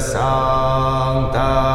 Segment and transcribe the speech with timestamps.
[0.00, 1.65] सा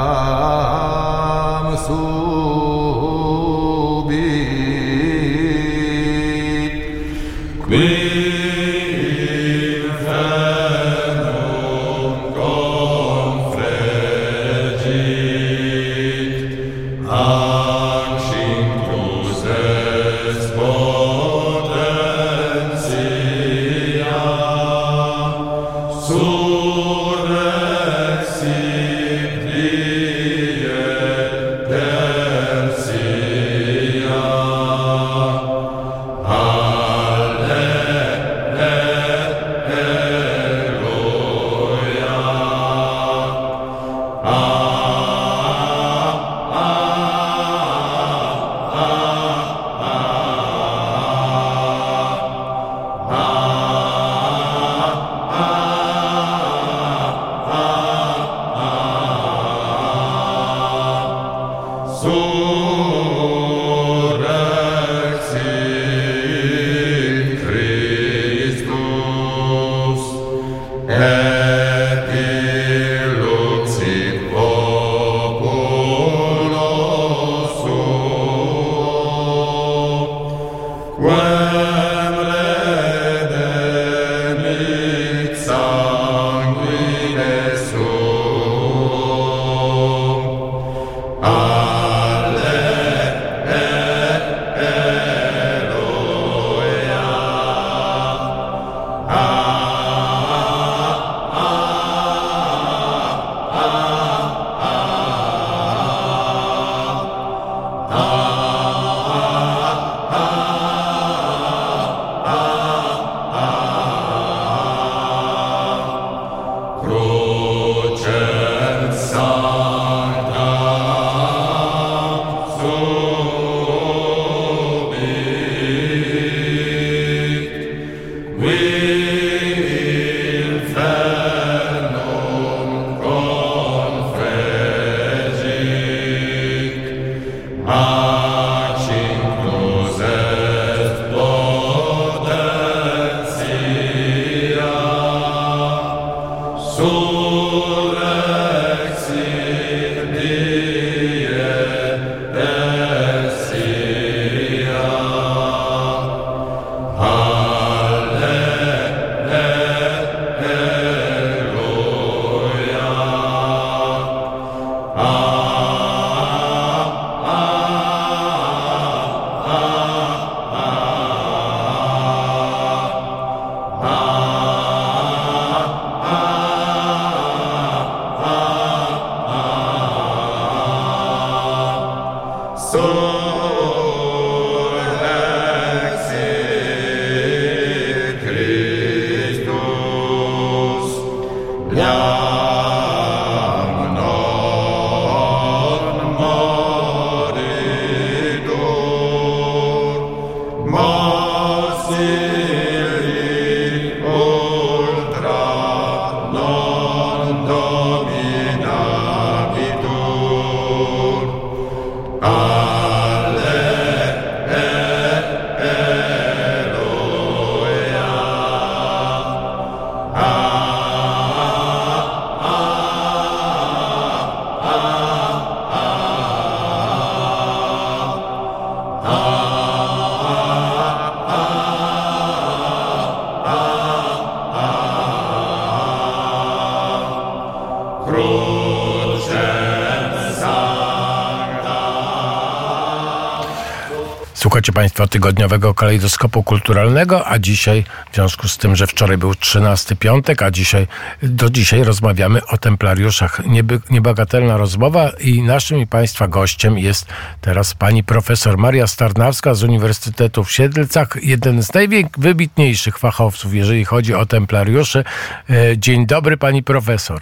[245.01, 249.95] Słuchacie Państwo tygodniowego kalejdoskopu kulturalnego, a dzisiaj, w związku z tym, że wczoraj był 13
[249.95, 250.87] piątek, a dzisiaj,
[251.23, 253.41] do dzisiaj rozmawiamy o templariuszach.
[253.45, 257.05] Nieby, niebagatelna rozmowa i naszym i Państwa gościem jest
[257.41, 264.13] teraz pani profesor Maria Starnawska z Uniwersytetu w Siedlcach, jeden z najwybitniejszych fachowców, jeżeli chodzi
[264.13, 265.03] o templariuszy.
[265.49, 267.21] E, Dzień dobry pani profesor.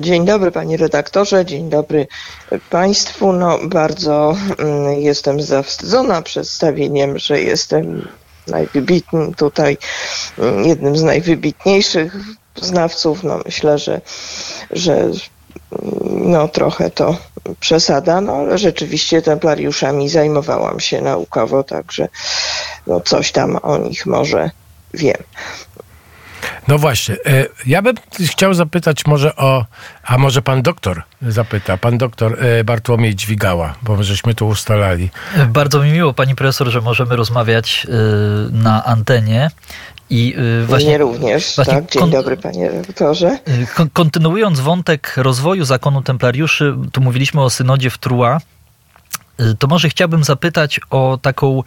[0.00, 2.06] Dzień dobry panie redaktorze, dzień dobry
[2.70, 3.32] państwu.
[3.32, 8.08] No bardzo mm, jestem zawstydzona przedstawieniem, że jestem
[8.46, 9.78] najwybitnym tutaj,
[10.38, 12.16] mm, jednym z najwybitniejszych
[12.56, 13.24] znawców.
[13.24, 14.00] No myślę, że,
[14.70, 15.12] że mm,
[16.30, 17.16] no trochę to
[17.60, 22.08] przesada, no ale rzeczywiście templariuszami zajmowałam się naukowo, także
[22.86, 24.50] no coś tam o nich może
[24.94, 25.22] wiem.
[26.72, 27.96] No właśnie, e, ja bym
[28.26, 29.64] chciał zapytać może o,
[30.04, 35.10] a może pan doktor zapyta, pan doktor e, Bartłomiej Dźwigała, bo żeśmy tu ustalali.
[35.48, 39.50] Bardzo mi miło, pani profesor, że możemy rozmawiać y, na antenie.
[40.10, 40.36] I
[40.66, 41.90] właśnie, Mnie również, właśnie tak.
[41.90, 43.38] Dzień kon- dobry, panie redaktorze.
[43.74, 47.98] kon- kontynuując wątek rozwoju zakonu templariuszy, tu mówiliśmy o synodzie w
[49.40, 51.62] y, to może chciałbym zapytać o taką,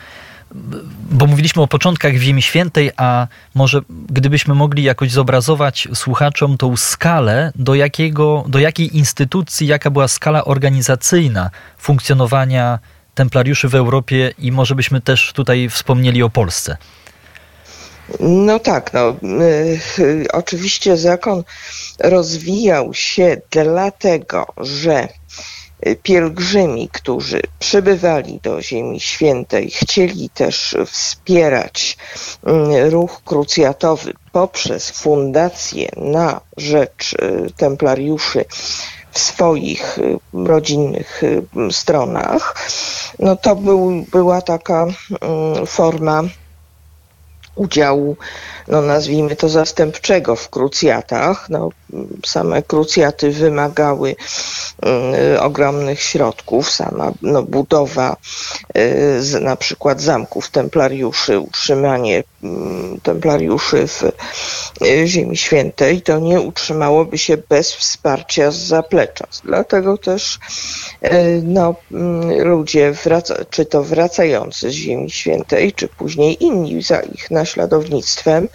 [1.11, 7.51] bo mówiliśmy o początkach Ziemi Świętej, a może gdybyśmy mogli jakoś zobrazować słuchaczom tą skalę,
[7.55, 12.79] do, jakiego, do jakiej instytucji, jaka była skala organizacyjna funkcjonowania
[13.15, 16.77] templariuszy w Europie i może byśmy też tutaj wspomnieli o Polsce.
[18.19, 19.15] No tak, no.
[19.99, 21.43] y, oczywiście zakon
[21.99, 25.07] rozwijał się dlatego, że
[26.03, 31.97] pielgrzymi, którzy przybywali do Ziemi Świętej, chcieli też wspierać
[32.47, 38.45] y, ruch krucjatowy poprzez fundację na rzecz y, templariuszy
[39.11, 41.21] w swoich y, rodzinnych
[41.71, 42.69] stronach,
[43.19, 44.85] no to był, była taka
[45.63, 46.23] y, forma
[47.55, 48.17] udziału,
[48.67, 51.49] no nazwijmy to zastępczego w krucjatach.
[51.49, 51.69] No,
[52.25, 54.15] same krucjaty wymagały
[55.35, 58.17] y, ogromnych środków, sama no, budowa
[58.77, 62.47] y, z, na przykład zamków templariuszy, utrzymanie y,
[63.03, 69.27] templariuszy w y, Ziemi Świętej, to nie utrzymałoby się bez wsparcia z zaplecza.
[69.43, 70.39] Dlatego też
[71.03, 76.99] y, no, mm, ludzie, wraca, czy to wracający z Ziemi Świętej, czy później inni za
[76.99, 78.47] ich naśladownictwem,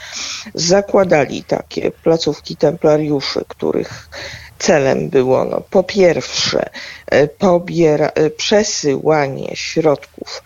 [0.54, 4.08] zakładali takie placówki templariuszy, których
[4.58, 6.70] celem było no, po pierwsze
[7.06, 10.42] e, pobiera, e, przesyłanie środków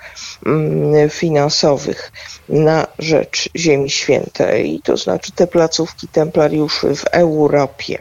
[0.46, 2.12] mm, finansowych
[2.48, 7.98] na rzecz Ziemi Świętej, to znaczy te placówki templariuszy w Europie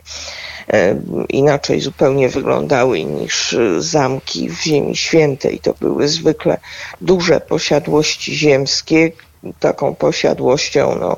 [0.74, 5.60] e, inaczej zupełnie wyglądały niż zamki w Ziemi Świętej.
[5.60, 6.58] To były zwykle
[7.02, 9.12] duże posiadłości ziemskie.
[9.60, 11.18] Taką posiadłością no,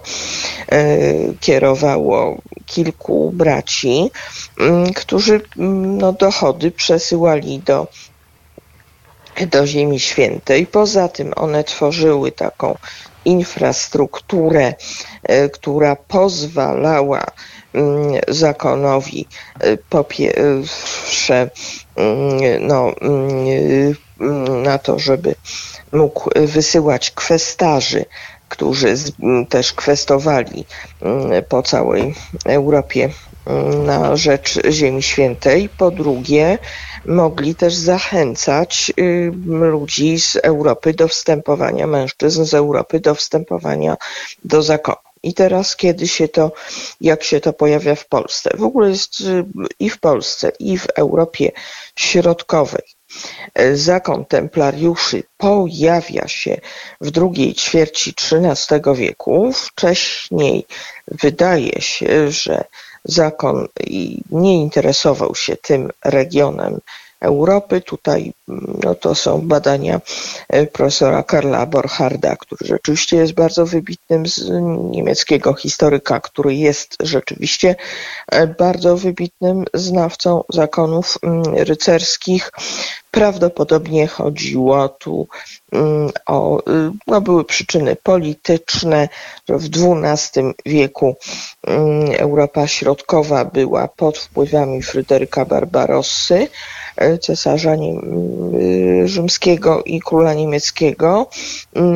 [0.72, 1.04] e,
[1.40, 4.12] kierowało kilku braci,
[4.60, 7.88] m, którzy m, no, dochody przesyłali do
[9.52, 10.68] do Ziemi Świętej.
[10.68, 12.78] Poza tym one tworzyły taką
[13.26, 14.74] infrastrukturę,
[15.24, 17.24] e, która pozwalała
[17.74, 19.28] mm, zakonowi
[19.60, 21.50] e, po pierwsze
[21.96, 25.36] mm, no, mm, na to, żeby
[25.92, 28.06] mógł wysyłać kwestarzy,
[28.50, 28.96] którzy
[29.50, 30.66] też kwestowali
[31.50, 33.10] po całej Europie
[33.86, 35.70] na rzecz Ziemi Świętej.
[35.78, 36.58] Po drugie,
[37.06, 43.98] mogli też zachęcać y, ludzi z Europy do wstępowania, mężczyzn z Europy do wstępowania
[44.46, 44.98] do zakonu.
[45.24, 46.52] I teraz, kiedy się to,
[47.02, 48.50] jak się to pojawia w Polsce?
[48.58, 49.46] W ogóle jest y,
[49.80, 51.52] i w Polsce, i w Europie
[51.96, 52.95] Środkowej.
[53.60, 56.58] Y, Zakon templariuszy pojawia się
[57.02, 59.54] w drugiej ćwierci XIII wieku.
[59.54, 60.66] Wcześniej
[61.08, 62.64] wydaje się, że
[63.06, 63.68] zakon
[64.32, 66.80] nie interesował się tym regionem
[67.26, 67.82] Europy.
[67.82, 70.02] Tutaj mm, no, to są badania
[70.50, 74.50] e, profesora Karla Borcharda, który rzeczywiście jest bardzo wybitnym z
[74.92, 77.76] niemieckiego historyka, który jest rzeczywiście
[78.32, 82.52] e, bardzo wybitnym znawcą zakonów mm, rycerskich.
[83.16, 85.28] Prawdopodobnie chodziło tu
[85.72, 89.10] mm, o, y, no były przyczyny polityczne,
[89.50, 91.16] w XII wieku
[91.68, 96.48] mm, Europa Środkowa była pod wpływami Fryderyka Barbarossy,
[96.98, 101.30] e, cesarza y, rzymskiego i króla niemieckiego.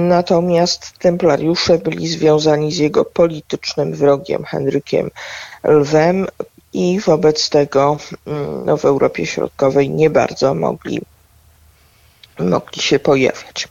[0.10, 5.10] Natomiast templariusze byli związani z jego politycznym wrogiem Henrykiem
[5.64, 6.28] Lwem
[6.74, 7.98] i wobec tego
[8.28, 11.02] mm, no, w Europie Środkowej nie bardzo mogli
[12.40, 13.68] mogli się pojawiać.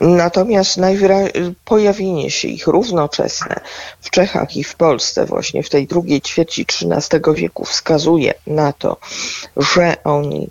[0.00, 3.60] Natomiast najwyra- pojawienie się ich równoczesne
[4.00, 8.96] w Czechach i w Polsce właśnie w tej drugiej ćwierci XIII wieku wskazuje na to,
[9.56, 10.48] że oni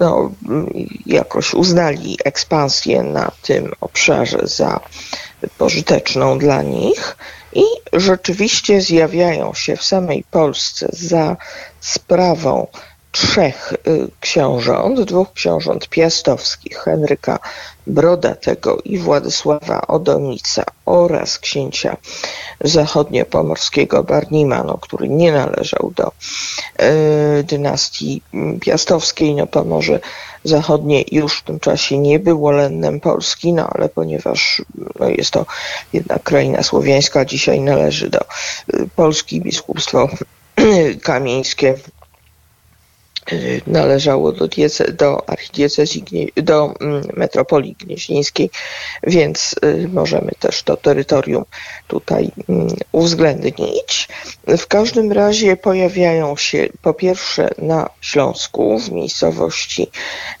[0.00, 4.80] no, y, jakoś uznali ekspansję na tym obszarze za
[5.58, 7.16] pożyteczną dla nich
[7.52, 11.36] i rzeczywiście zjawiają się w samej Polsce za
[11.80, 12.66] sprawą
[13.12, 17.38] trzech y, książąt, dwóch książąt piastowskich, Henryka
[17.86, 21.96] Brodatego i Władysława Odonica oraz księcia
[22.60, 28.22] zachodniopomorskiego Barnimano, który nie należał do y, dynastii
[28.60, 30.00] piastowskiej, no Pomorze
[30.44, 34.62] Zachodnie już w tym czasie nie było lennem Polski, no ale ponieważ
[35.00, 35.46] no, jest to
[35.92, 39.40] jednak kraina słowiańska, dzisiaj należy do y, Polski.
[39.40, 40.08] Biskupstwo
[41.02, 41.74] kamieńskie
[43.66, 48.50] należało do, diece, do archidiecezji, do mm, metropolii gnieźnieńskiej,
[49.02, 51.44] więc y, możemy też to terytorium
[51.88, 54.08] tutaj mm, uwzględnić.
[54.46, 59.90] W każdym razie pojawiają się po pierwsze na Śląsku, w miejscowości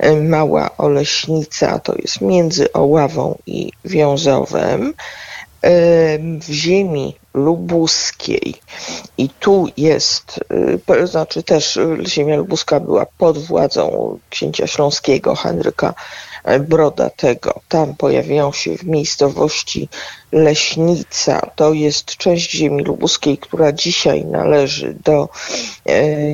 [0.04, 4.94] y, Mała Oleśnica, to jest między Oławą i Wiązowem,
[6.40, 8.54] w ziemi lubuskiej
[9.18, 10.40] i tu jest,
[10.90, 15.94] y, znaczy też ziemia lubuska była pod władzą księcia śląskiego Henryka
[16.60, 17.60] Brodatego.
[17.68, 19.88] Tam pojawiają się w miejscowości
[20.32, 21.50] Leśnica.
[21.56, 25.28] To jest część ziemi lubuskiej, która dzisiaj należy do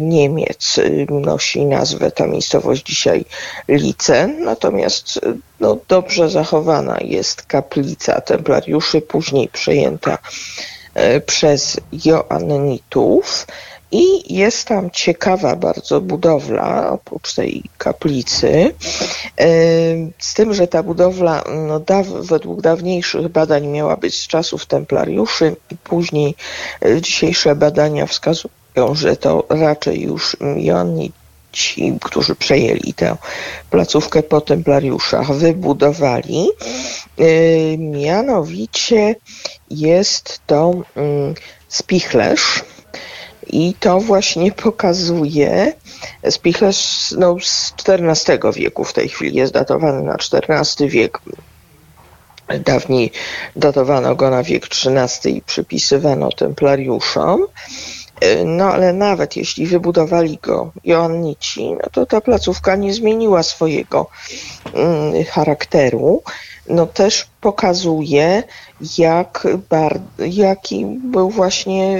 [0.00, 0.81] Niemiec.
[1.11, 3.25] Nosi nazwę ta miejscowość dzisiaj
[3.69, 4.45] Licen.
[4.45, 5.21] Natomiast
[5.61, 10.19] no, dobrze zachowana jest kaplica templariuszy, później przejęta
[11.26, 13.47] przez Joannitów.
[13.91, 18.75] I jest tam ciekawa bardzo budowla, oprócz tej kaplicy,
[20.19, 25.57] z tym, że ta budowla no, daw, według dawniejszych badań miała być z czasów templariuszy
[25.71, 26.35] i później
[26.85, 28.50] e, dzisiejsze badania wskazują,
[28.93, 31.12] że to raczej już Joanni
[31.56, 33.16] ci, którzy przejęli tę
[33.70, 36.48] placówkę po templariuszach, wybudowali.
[37.18, 39.14] E, mianowicie
[39.70, 41.34] jest to mm,
[41.68, 42.64] spichlerz,
[43.46, 45.72] i to właśnie pokazuje,
[46.30, 51.18] spichlerz no, z XIV wieku w tej chwili jest datowany na XIV wiek.
[52.60, 53.12] Dawniej
[53.56, 57.46] datowano go na wiek XIII i przypisywano templariuszom.
[58.44, 64.06] No ale nawet jeśli wybudowali go Joannici, no to ta placówka nie zmieniła swojego
[64.75, 66.23] mm, charakteru.
[66.68, 68.42] No też pokazuje,
[68.99, 71.99] jak bar, jaki był właśnie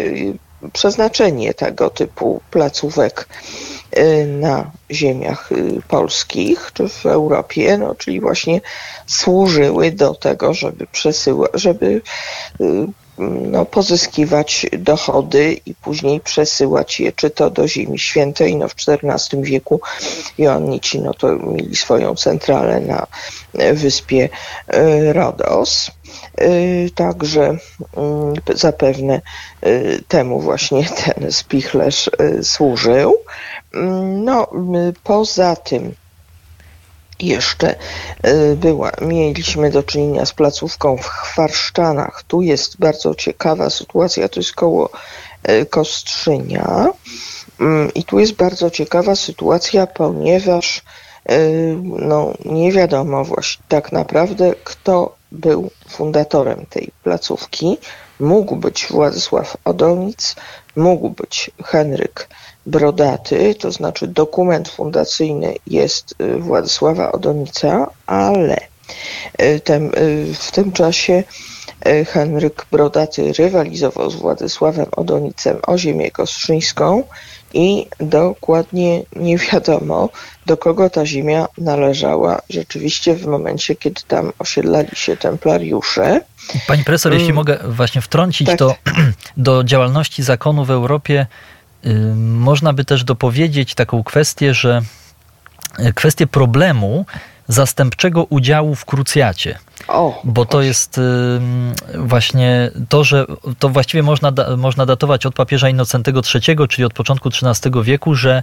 [0.73, 3.28] przeznaczenie tego typu placówek
[3.99, 8.61] y, na ziemiach y, polskich czy w Europie, no, czyli właśnie
[9.06, 12.02] służyły do tego, żeby przesyła, żeby
[12.61, 12.87] y,
[13.18, 18.56] no, pozyskiwać dochody i później przesyłać je, czy to do Ziemi Świętej.
[18.56, 19.80] No, w XIV wieku
[20.38, 23.06] Joannici no, to mieli swoją centralę na
[23.75, 24.28] wyspie
[25.12, 25.90] Rodos.
[26.40, 27.56] Y, także
[27.96, 29.20] mm, zapewne
[30.08, 32.11] temu właśnie ten spichlerz
[32.42, 33.14] służył.
[33.75, 34.49] Mm, no,
[35.04, 35.94] poza tym
[37.20, 37.75] jeszcze
[38.56, 42.23] była, mieliśmy do czynienia z placówką w Chwarszczanach.
[42.23, 44.90] Tu jest bardzo ciekawa sytuacja, to jest koło
[45.70, 46.87] Kostrzynia.
[47.61, 50.82] Mm, I tu jest bardzo ciekawa sytuacja, ponieważ
[51.82, 57.78] no, nie wiadomo właśnie tak naprawdę, kto był fundatorem tej placówki.
[58.20, 60.37] Mógł być Władysław Odonic,
[60.76, 62.28] mógł być Henryk
[62.66, 68.56] Brodaty, to znaczy dokument fundacyjny jest y, Władysława Odonica, ale
[69.42, 71.25] y, ten, y, w tym czasie
[72.06, 77.02] Henryk Brodaty rywalizował z Władysławem Odonicem o ziemię kostrzyńską
[77.54, 80.08] i dokładnie nie wiadomo,
[80.46, 86.20] do kogo ta ziemia należała rzeczywiście w momencie, kiedy tam osiedlali się templariusze.
[86.66, 87.37] Pani profesor, jeśli mm.
[87.37, 88.58] mogę właśnie wtrącić, tak.
[88.58, 88.75] to
[89.37, 91.26] do działalności zakonu w Europie
[92.16, 94.83] można by też dopowiedzieć taką kwestię, że
[95.78, 97.07] y, kwestię problemu
[97.49, 99.59] zastępczego udziału w krucjacie.
[99.88, 101.00] O, bo to jest
[101.95, 103.26] właśnie to, że
[103.59, 108.43] to właściwie można, można datować od papieża Innocentego III, czyli od początku XIII wieku, że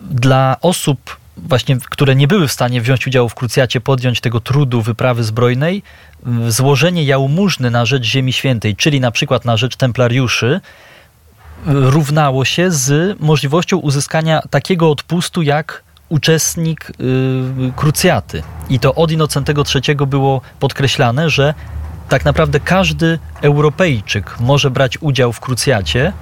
[0.00, 4.82] dla osób właśnie, które nie były w stanie wziąć udziału w krucjacie, podjąć tego trudu
[4.82, 5.82] wyprawy zbrojnej,
[6.48, 10.60] złożenie jałmużny na rzecz Ziemi Świętej, czyli na przykład na rzecz templariuszy,
[11.66, 18.42] równało się z możliwością uzyskania takiego odpustu jak uczestnik yy, krucjaty.
[18.68, 21.54] I to od Innocentego III było podkreślane, że
[22.08, 26.12] tak naprawdę każdy Europejczyk może brać udział w krucjacie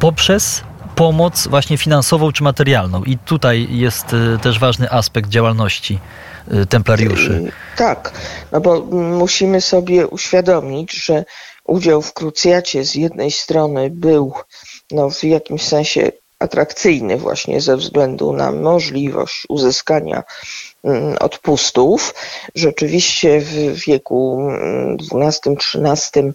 [0.00, 0.62] poprzez
[0.96, 3.04] pomoc właśnie finansową czy materialną.
[3.04, 5.98] I tutaj jest y, też ważny aspekt działalności
[6.52, 7.32] y, templariuszy.
[7.32, 8.12] Y, tak,
[8.52, 11.24] no bo musimy sobie uświadomić, że
[11.64, 14.34] udział w krucjacie z jednej strony był
[14.90, 20.22] no, w jakimś sensie atrakcyjny właśnie ze względu na możliwość uzyskania
[20.84, 22.14] mm, odpustów.
[22.54, 24.48] Rzeczywiście w wieku
[25.12, 26.32] XII-XIII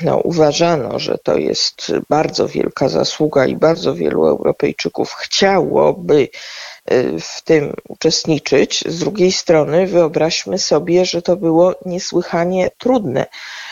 [0.00, 6.28] no, uważano, że to jest bardzo wielka zasługa i bardzo wielu Europejczyków chciałoby
[7.20, 8.84] w tym uczestniczyć.
[8.88, 13.26] Z drugiej strony wyobraźmy sobie, że to było niesłychanie trudne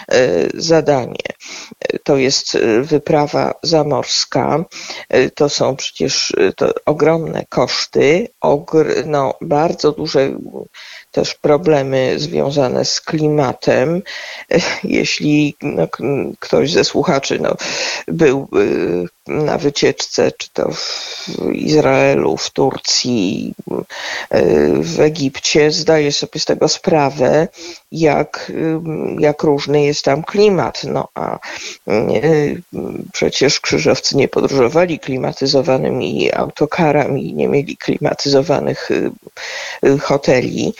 [0.08, 1.28] e, zadanie.
[2.04, 4.64] To jest e, wyprawa zamorska,
[5.34, 10.30] to są przecież to ogromne koszty, ogr, no, bardzo duże
[11.12, 14.02] też problemy związane z klimatem.
[14.84, 15.88] Jeśli no,
[16.38, 17.56] ktoś ze słuchaczy no,
[18.08, 18.48] był
[19.28, 23.54] na wycieczce, czy to w Izraelu, w Turcji,
[24.80, 27.48] w Egipcie, zdaje sobie z tego sprawę,
[27.92, 28.52] jak,
[29.18, 30.84] jak różny jest tam klimat.
[30.84, 31.38] No a
[33.12, 38.88] przecież krzyżowcy nie podróżowali klimatyzowanymi autokarami, nie mieli klimatyzowanych
[40.00, 40.74] hoteli.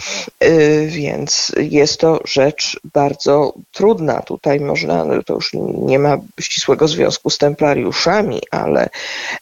[0.87, 4.23] Więc jest to rzecz bardzo trudna.
[4.23, 5.51] Tutaj można, no to już
[5.83, 8.89] nie ma ścisłego związku z templariuszami, ale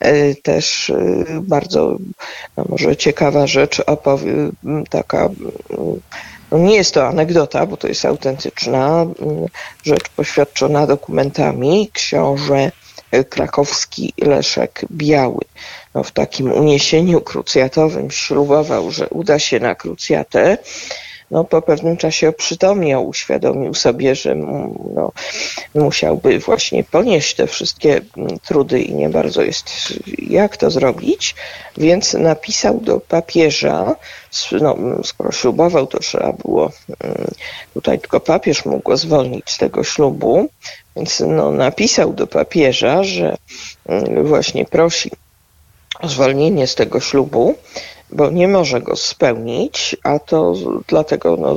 [0.04, 1.96] y, też y, bardzo
[2.56, 4.32] no może ciekawa rzecz, opowie,
[4.90, 5.28] taka
[6.50, 9.06] no nie jest to anegdota, bo to jest autentyczna
[9.84, 11.90] rzecz poświadczona dokumentami.
[11.92, 12.72] Książę
[13.30, 15.44] krakowski Leszek Biały
[15.94, 20.58] no, w takim uniesieniu krucjatowym ślubował, że uda się na krucjatę,
[21.30, 25.12] no, po pewnym czasie oprzytomniał, uświadomił sobie, że no,
[25.74, 28.00] musiałby właśnie ponieść te wszystkie
[28.46, 29.70] trudy i nie bardzo jest
[30.18, 31.34] jak to zrobić,
[31.76, 33.96] więc napisał do papieża,
[34.60, 36.70] no, skoro ślubował, to trzeba było,
[37.04, 37.28] mm,
[37.74, 40.48] tutaj tylko papież mógł go zwolnić z tego ślubu,
[40.96, 43.36] więc no, napisał do papieża, że
[43.86, 45.10] mm, właśnie prosi
[46.04, 47.54] zwolnienie z tego ślubu,
[48.10, 50.54] bo nie może go spełnić, a to
[50.88, 51.56] dlatego, no,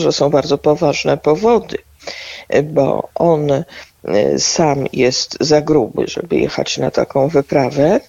[0.00, 1.78] że są bardzo poważne powody,
[2.64, 3.64] bo on y,
[4.38, 8.00] sam jest za gruby, żeby jechać na taką wyprawę,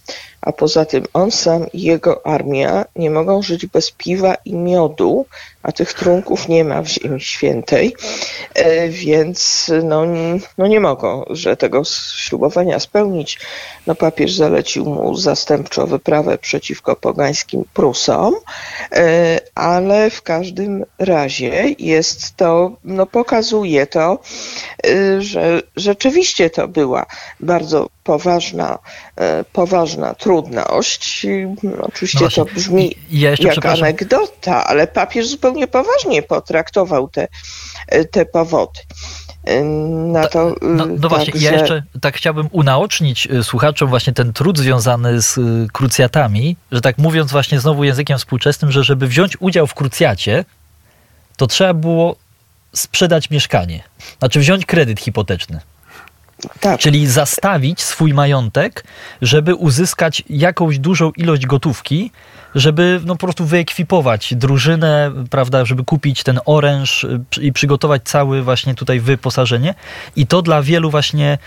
[0.42, 5.26] a poza tym on sam i jego armia nie mogą żyć bez piwa i miodu,
[5.64, 7.96] a tych trunków nie ma w Ziemi Świętej,
[8.54, 10.04] e, więc no,
[10.58, 11.84] no nie mogą, że tego
[12.16, 13.40] ślubowania spełnić.
[13.88, 18.36] No papież zalecił mu zastępczo wyprawę przeciwko pogańskim Prusom,
[18.92, 24.20] e, ale w każdym razie jest to, no pokazuje to,
[24.86, 27.06] e, że rzeczywiście to była
[27.40, 28.80] bardzo poważna,
[29.54, 31.26] poważna trudność.
[31.82, 37.28] Oczywiście no to brzmi ja jak anegdota, ale papież zupełnie poważnie potraktował te,
[38.12, 38.80] te powody.
[40.08, 44.58] Na to, no, no właśnie, ja jeszcze tak chciałbym unaocznić y, słuchaczom właśnie ten trud
[44.58, 49.68] związany z y, krucjatami, że tak mówiąc właśnie znowu językiem współczesnym, że żeby wziąć udział
[49.68, 50.46] w krucjacie,
[51.38, 52.16] to trzeba było
[52.74, 53.84] sprzedać mieszkanie.
[54.20, 55.60] Znaczy wziąć kredyt hipoteczny.
[56.60, 56.80] Tak.
[56.80, 58.84] Czyli zastawić swój majątek,
[59.22, 62.12] żeby uzyskać jakąś dużą ilość gotówki,
[62.58, 68.42] żeby no, po prostu wyekwipować drużynę, prawda, żeby kupić ten oręż y, i przygotować całe
[68.42, 69.76] właśnie tutaj wyposażenie.
[70.16, 71.38] I to dla wielu właśnie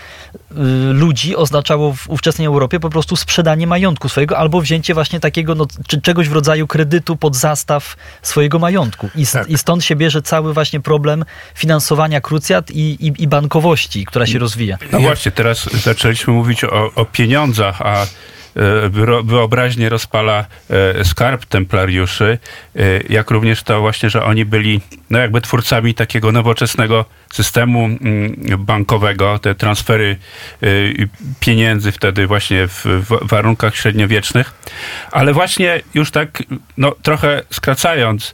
[0.51, 0.55] y,
[0.93, 5.65] ludzi oznaczało w ówczesnej Europie po prostu sprzedanie majątku swojego albo wzięcie właśnie takiego, no,
[5.87, 9.09] czy czegoś w rodzaju kredytu pod zastaw swojego majątku.
[9.15, 9.49] I, tak.
[9.49, 14.39] i stąd się bierze cały właśnie problem finansowania krucjat i, i, i bankowości, która się
[14.39, 14.77] rozwija.
[14.91, 18.05] No właśnie, teraz zaczęliśmy mówić o, o pieniądzach, a
[18.55, 18.89] E,
[19.23, 22.37] wyobraźnie rozpala e, skarb templariuszy,
[22.75, 28.35] e, jak również to właśnie, że oni byli no jakby twórcami takiego nowoczesnego systemu mm,
[28.57, 30.17] bankowego, te transfery
[31.39, 32.85] pieniędzy wtedy właśnie w
[33.21, 34.53] warunkach średniowiecznych.
[35.11, 36.43] Ale właśnie już tak
[36.77, 38.33] no, trochę skracając,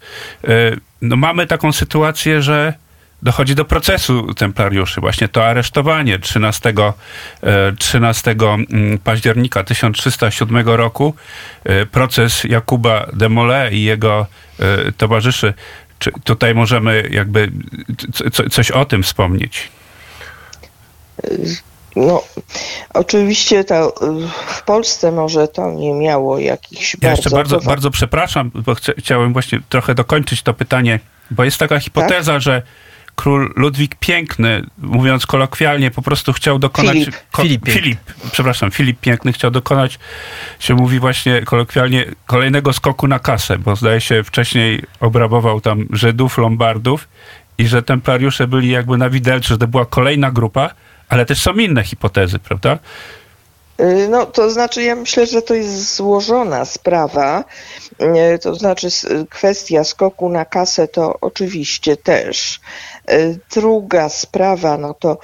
[1.01, 2.73] no mamy taką sytuację, że
[3.21, 5.01] dochodzi do procesu templariuszy.
[5.01, 6.73] Właśnie to aresztowanie 13,
[7.79, 11.13] 13 e, mm, października 1307 roku,
[11.63, 14.25] e, proces Jakuba de Molay i jego
[14.59, 15.53] e, towarzyszy.
[15.99, 17.51] Czy tutaj możemy jakby
[18.51, 19.69] coś o tym wspomnieć?
[21.95, 22.23] No,
[22.93, 23.93] oczywiście to
[24.47, 27.17] w Polsce może to nie miało jakichś ja bardzo...
[27.17, 30.99] Jeszcze bardzo, bardzo przepraszam, bo chciałem właśnie trochę dokończyć to pytanie,
[31.31, 32.41] bo jest taka hipoteza, tak?
[32.41, 32.61] że
[33.17, 36.93] król Ludwik Piękny, mówiąc kolokwialnie, po prostu chciał dokonać...
[36.93, 37.15] Filip.
[37.31, 37.99] Ko, Filip, Filip,
[38.31, 39.99] przepraszam, Filip Piękny chciał dokonać,
[40.59, 46.37] się mówi właśnie kolokwialnie, kolejnego skoku na kasę, bo zdaje się wcześniej obrabował tam Żydów,
[46.37, 47.07] Lombardów
[47.57, 50.69] i że templariusze byli jakby na widelcu, że to była kolejna grupa,
[51.09, 52.79] ale też są inne hipotezy, prawda?
[53.81, 57.43] Y, No, to znaczy, ja myślę, że to jest złożona sprawa.
[58.35, 58.87] Y, To znaczy,
[59.29, 62.59] kwestia skoku na kasę to oczywiście też.
[63.11, 65.17] Y, Druga sprawa, no to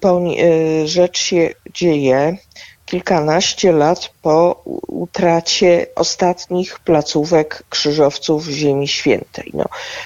[0.00, 2.36] poni- y, rzecz się dzieje
[2.86, 9.50] kilkanaście lat po utracie ostatnich placówek krzyżowców Ziemi Świętej.
[9.54, 9.64] No,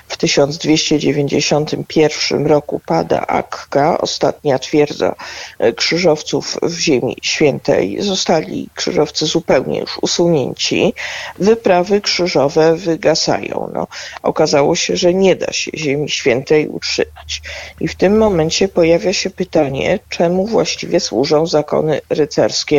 [0.09, 5.15] w 1291 roku pada Akka, ostatnia twierdza
[5.59, 8.03] e, krzyżowców w Ziemi Świętej.
[8.03, 10.95] Zostali krzyżowcy zupełnie już usunięci.
[11.39, 13.71] Wyprawy krzyżowe wygasają.
[13.75, 13.87] No,
[14.23, 17.43] okazało się, że nie da się Ziemi Świętej utrzymać.
[17.81, 22.70] I w tym momencie pojawia się pytanie, czemu właściwie służą zakony rycerskie,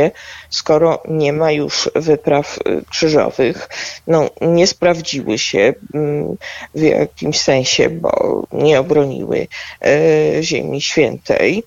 [0.49, 3.69] skoro nie ma już wypraw y, krzyżowych.
[4.07, 6.37] No, nie sprawdziły się mm,
[6.75, 9.47] w jakimś sensie, bo nie obroniły
[9.81, 11.63] e, Ziemi Świętej.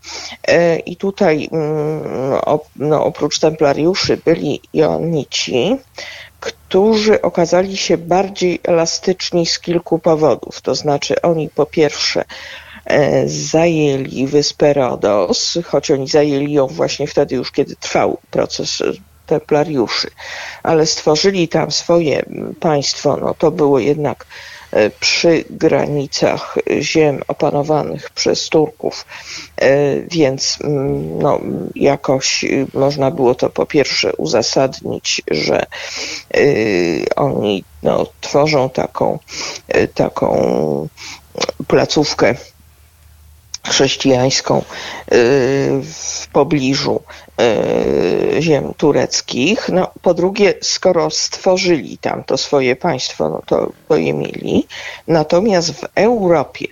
[0.49, 2.03] E, I tutaj mm,
[2.77, 5.77] no, oprócz templariuszy byli Joannici,
[6.41, 10.61] którzy okazali się bardziej elastyczni z kilku powodów.
[10.61, 12.25] To znaczy oni po pierwsze
[13.27, 18.92] zajęli wyspę Rodos, choć oni zajęli ją właśnie wtedy już, kiedy trwał proces e,
[19.27, 20.11] templariuszy,
[20.62, 22.25] ale stworzyli tam swoje
[22.61, 24.27] państwo, no to było jednak
[24.73, 29.07] e, przy granicach ziem opanowanych przez Turków,
[29.57, 31.40] e, więc mm, no,
[31.75, 35.66] jakoś y, można było to po pierwsze uzasadnić, że
[36.37, 39.18] y, oni no, tworzą taką,
[39.77, 40.88] y, taką
[41.66, 42.35] placówkę
[43.68, 44.64] chrześcijańską y,
[45.83, 47.00] w pobliżu
[47.40, 49.68] y, ziem tureckich.
[49.68, 54.66] No, po drugie, skoro stworzyli tam to swoje państwo, no to, to je mieli.
[55.09, 56.66] Natomiast w Europie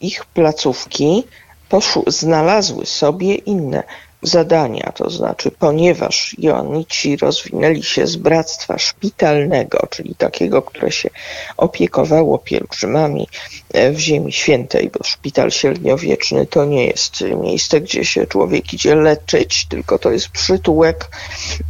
[0.00, 1.24] ich placówki
[1.68, 3.82] poszły, znalazły sobie inne
[4.24, 11.10] zadania, to znaczy, ponieważ Joannici rozwinęli się z bractwa szpitalnego, czyli takiego, które się
[11.56, 13.28] opiekowało pielgrzymami
[13.72, 18.94] e, w Ziemi Świętej, bo szpital średniowieczny to nie jest miejsce, gdzie się człowiek idzie
[18.94, 21.10] leczyć, tylko to jest przytułek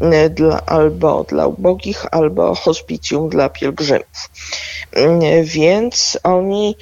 [0.00, 4.30] e, dla, albo dla ubogich, albo hospicjum dla pielgrzymów.
[4.92, 6.76] Mm, Więc oni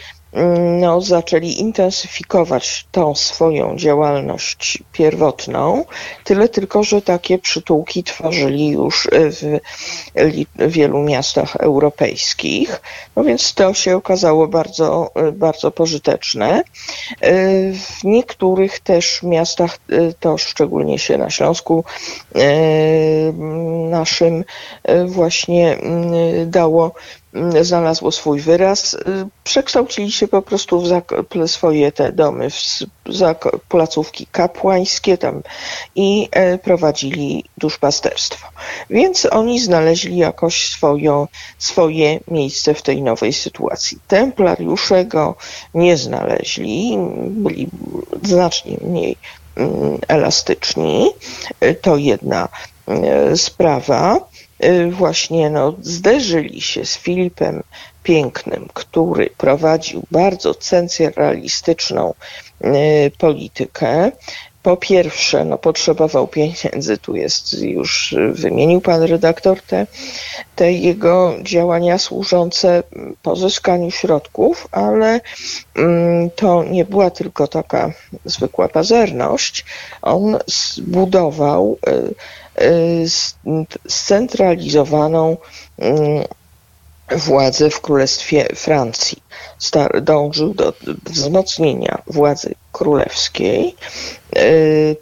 [0.80, 5.84] no, zaczęli intensyfikować tą swoją działalność pierwotną,
[6.24, 9.08] tyle tylko, że takie przytułki tworzyli już
[10.58, 12.80] w wielu miastach europejskich,
[13.16, 16.62] no więc to się okazało bardzo, bardzo pożyteczne.
[17.72, 19.78] W niektórych też miastach,
[20.20, 21.84] to szczególnie się na Śląsku
[23.90, 24.44] naszym
[25.06, 25.78] właśnie
[26.46, 26.92] dało
[27.60, 28.96] znalazło swój wyraz.
[29.44, 32.84] Przekształcili się po prostu w swoje te domy, w
[33.68, 35.42] placówki kapłańskie tam
[35.94, 38.48] i e, prowadzili duszpasterstwo.
[38.90, 41.26] Więc oni znaleźli jakoś swoją,
[41.58, 43.98] swoje miejsce w tej nowej sytuacji.
[44.08, 45.34] Templariusze go
[45.74, 47.68] nie znaleźli, byli
[48.22, 49.16] znacznie mniej
[49.56, 51.10] mm, elastyczni.
[51.60, 52.48] E, To jedna
[52.88, 54.31] e, sprawa y,
[54.90, 57.62] właśnie no, zderzyli się z Filipem
[58.02, 62.14] Pięknym, który prowadził bardzo centralistyczną
[62.64, 64.12] y, politykę.
[64.62, 69.86] Po pierwsze, no, potrzebował pieniędzy, tu jest już y, wymienił pan redaktor te,
[70.56, 72.82] te jego działania służące
[73.22, 75.20] pozyskaniu środków, ale
[75.74, 77.90] mm, to nie była tylko taka
[78.24, 79.64] zwykła pazerność.
[80.02, 82.14] On zbudował y, y,
[83.88, 85.36] scentralizowaną
[85.78, 86.24] mm,
[87.16, 89.22] władzę w Królestwie Francji.
[90.02, 90.72] Dążył do
[91.04, 93.76] wzmocnienia władzy królewskiej.
[94.36, 94.96] Y,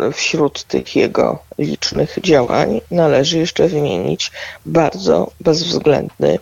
[0.00, 4.32] y, wśród tych jego licznych działań należy jeszcze wymienić
[4.66, 6.38] bardzo bezwzględny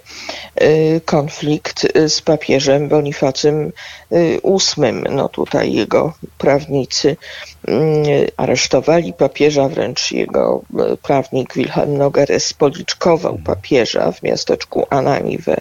[0.63, 3.73] y, konflikt y, z papieżem Bonifacym
[4.13, 4.93] y, VIII.
[5.11, 7.17] No tutaj jego prawnicy y,
[8.37, 15.57] aresztowali papieża, wręcz jego y, prawnik Wilhelm Nogares spoliczkował papieża w miasteczku Anani we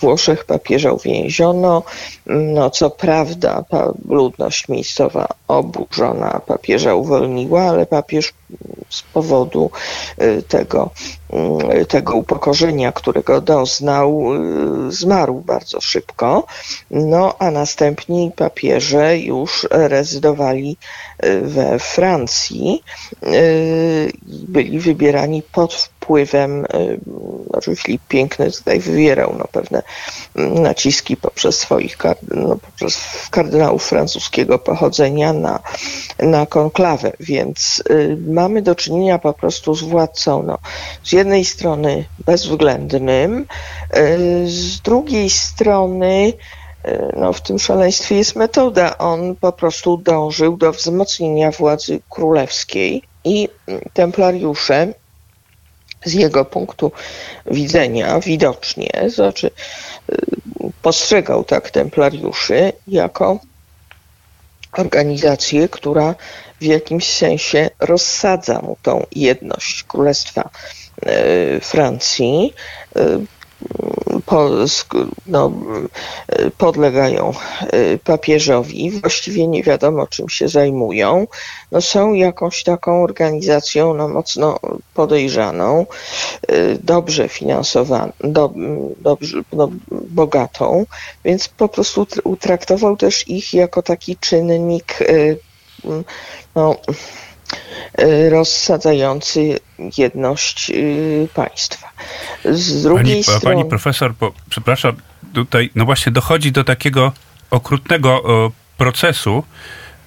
[0.00, 0.44] Włoszech.
[0.44, 1.82] Papieża uwięziono.
[2.26, 3.64] No co prawda
[4.08, 8.32] ludność miejscowa oburzona papieża uwolniła, ale papież
[8.90, 9.70] z powodu
[10.22, 10.90] y, tego
[11.32, 14.34] mm, tego upokorzenia, którego doznał,
[14.88, 16.46] y, zmarł bardzo szybko.
[16.90, 20.76] No a następni papieże już rezydowali
[21.24, 22.82] y, we Francji.
[23.22, 26.66] Y, Byli wybierani pod wpływem,
[27.50, 29.82] znaczy Filip Piękny tutaj wywierał no, pewne
[30.36, 32.98] mm, naciski poprzez swoich no, poprzez
[33.30, 35.60] kardynałów francuskiego pochodzenia na,
[36.18, 40.58] na konklawę, więc y, mamy do czynienia po prostu z władcą no,
[41.04, 43.46] z jednej strony bezwzględnym,
[43.96, 46.32] y, z drugiej strony
[46.84, 48.98] y, no, w tym szaleństwie jest metoda.
[48.98, 54.94] On po prostu dążył do wzmocnienia władzy królewskiej i mm, templariusze
[56.04, 56.92] z jego punktu
[57.46, 59.50] widzenia widocznie, znaczy
[60.12, 60.16] y,
[60.82, 63.38] postrzegał tak templariuszy jako
[64.72, 66.14] organizację, która
[66.60, 70.50] w jakimś sensie rozsadza mu tą jedność Królestwa
[71.06, 72.54] y, Francji.
[74.26, 74.50] Po,
[75.26, 75.52] no,
[76.58, 77.32] podlegają
[77.74, 81.26] y, papieżowi, właściwie nie wiadomo czym się zajmują.
[81.72, 84.58] No, są jakąś taką organizacją no, mocno
[84.94, 85.86] podejrzaną,
[86.50, 88.52] y, dobrze finansowaną, do,
[89.00, 90.86] dobrze, no, bogatą,
[91.24, 94.98] więc po prostu tr- utraktował też ich jako taki czynnik
[95.84, 96.04] mm,
[96.54, 96.76] no,
[98.30, 99.60] rozsadzający
[99.98, 101.88] jedność y, państwa.
[102.44, 103.56] Z drugiej Pani, strony...
[103.56, 104.96] pani profesor, bo, przepraszam,
[105.34, 107.12] tutaj no właśnie dochodzi do takiego
[107.50, 108.22] okrutnego
[108.76, 109.44] procesu,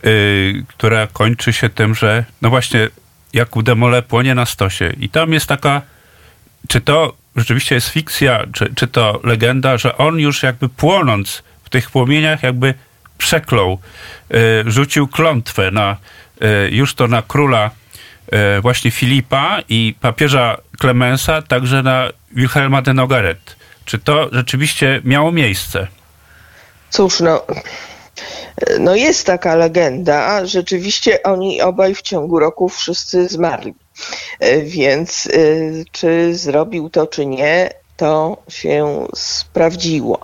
[0.06, 2.90] y, która kończy się tym, że no właśnie
[3.34, 4.94] Jakub Demole płonie na stosie.
[5.00, 5.82] I tam jest taka,
[6.68, 11.70] czy to rzeczywiście jest fikcja, czy, czy to legenda, że on już jakby płonąc w
[11.70, 12.74] tych płomieniach jakby
[13.18, 13.80] przeklął,
[14.66, 15.98] rzucił klątwę na,
[16.72, 17.72] już to na króla
[18.58, 23.56] y, właśnie Filipa i papieża Klemensa, także na Wilhelma de Nogaret.
[23.86, 25.88] Czy to rzeczywiście miało miejsce?
[26.90, 27.44] Cóż, no,
[28.80, 30.46] no jest taka legenda.
[30.46, 33.74] Rzeczywiście oni obaj w ciągu roku wszyscy zmarli.
[34.40, 35.30] E, Więc
[35.92, 40.20] czy zrobił to, czy nie, to się sprawdziło.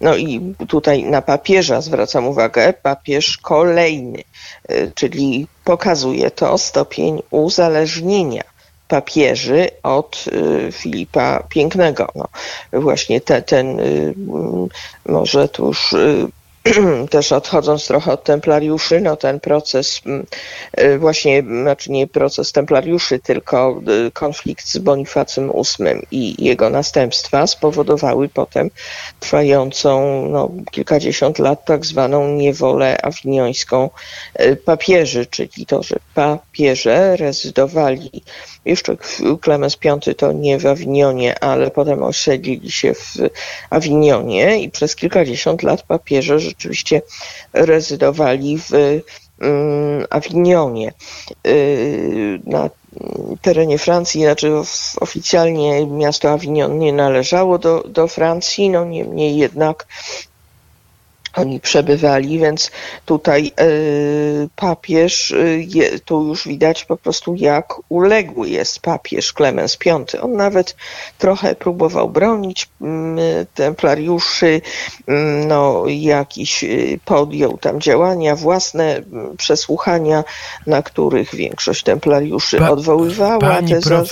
[0.00, 4.22] No i tutaj na papieża zwracam uwagę, papież kolejny,
[4.70, 8.42] y, czyli pokazuje to stopień uzależnienia
[8.88, 10.24] papieży od
[10.68, 12.08] y, Filipa Pięknego.
[12.14, 12.28] No,
[12.72, 14.14] właśnie te, ten, y,
[15.06, 16.26] może tu już y,
[17.10, 20.26] też odchodząc trochę od templariuszy, no ten proces mm,
[20.80, 27.46] y, właśnie, znaczy nie proces templariuszy, tylko y, konflikt z Bonifacym VIII i jego następstwa
[27.46, 28.70] spowodowały potem
[29.20, 33.90] trwającą no, kilkadziesiąt lat tak zwaną niewolę awiniońską
[34.40, 38.22] y, papieży, czyli to, że papieże rezydowali
[38.64, 38.96] jeszcze
[39.40, 43.16] Klemens V to nie w Awinionie, ale potem osiedlili się w
[43.70, 47.02] Awinionie i przez kilkadziesiąt lat papieże rzeczywiście
[47.52, 48.70] rezydowali w
[49.40, 50.92] mm, Awinionie.
[51.44, 52.70] Yy, Na
[53.42, 59.86] terenie Francji, znaczy of- oficjalnie miasto Avignon nie należało do, do Francji, no niemniej jednak
[61.36, 62.70] oni przebywali, więc
[63.04, 70.20] tutaj y, papież, je, tu już widać po prostu jak uległy jest papież Klemens V.
[70.20, 70.76] On nawet
[71.18, 73.18] trochę próbował bronić mm,
[73.54, 74.60] templariuszy,
[75.06, 80.24] mm, no jakiś y, podjął tam działania własne, mm, przesłuchania,
[80.66, 84.04] na których większość templariuszy Pa- odwoływała te za...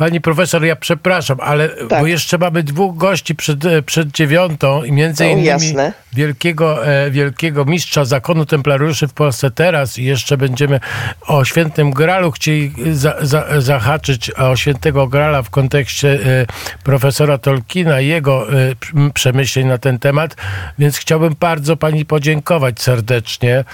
[0.00, 2.00] pani profesor, ja przepraszam, ale Tak.
[2.00, 5.92] bo jeszcze mamy dwóch gości przed, e, przed dziewiątą i między No, innymi jasne.
[6.12, 10.80] wielkiego, e, wielkiego mistrza zakonu templariuszy w Polsce teraz i jeszcze będziemy
[11.26, 16.46] o świętym Gralu chcieli za, za, zahaczyć o świętego Grala w kontekście e,
[16.84, 18.74] profesora Tolkiena i jego e,
[19.14, 20.36] przemyśleń na ten temat,
[20.78, 23.64] więc chciałbym bardzo pani podziękować serdecznie e,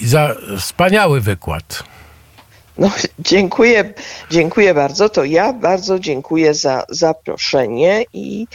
[0.00, 1.84] za wspaniały wykład.
[2.78, 3.94] No, dziękuję,
[4.30, 5.08] dziękuję bardzo.
[5.08, 8.46] To ja bardzo dziękuję za zaproszenie i,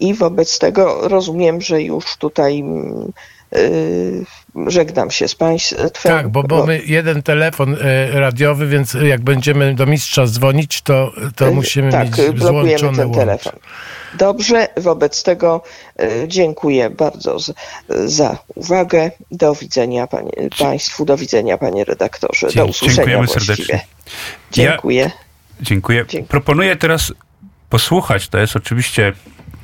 [0.00, 3.12] i wobec tego rozumiem, że już tutaj mm,
[3.56, 4.24] y,
[4.66, 5.90] żegnam się z Państwem.
[6.02, 11.52] Tak, bo mamy jeden telefon e, radiowy, więc jak będziemy do mistrza dzwonić, to, to
[11.52, 13.18] musimy tak, mieć blokujemy złączony ten łącz.
[13.18, 13.52] telefon.
[14.18, 15.62] Dobrze, wobec tego
[16.26, 17.52] dziękuję bardzo z,
[17.88, 19.10] za uwagę.
[19.30, 22.48] Do widzenia panie, Państwu, do widzenia Panie redaktorze.
[22.54, 23.56] Do usłyszenia dziękujemy właściwie.
[23.56, 23.80] serdecznie.
[24.52, 25.10] Dziękuję.
[25.60, 26.04] Dziękuję.
[26.08, 26.28] Dziękuję.
[26.28, 27.12] Proponuję teraz
[27.70, 29.12] posłuchać, to jest oczywiście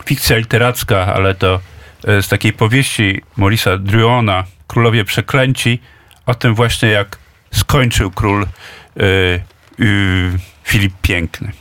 [0.04, 1.60] fikcja literacka, ale to
[2.06, 5.80] e, z takiej powieści Maurisa Druona, Królowie Przeklęci,
[6.26, 7.18] o tym właśnie jak
[7.52, 8.46] skończył król e,
[9.80, 11.52] y, Filip Piękny.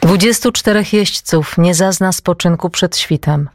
[0.00, 3.48] 24 jeźdźców nie zazna spoczynku przed świtem.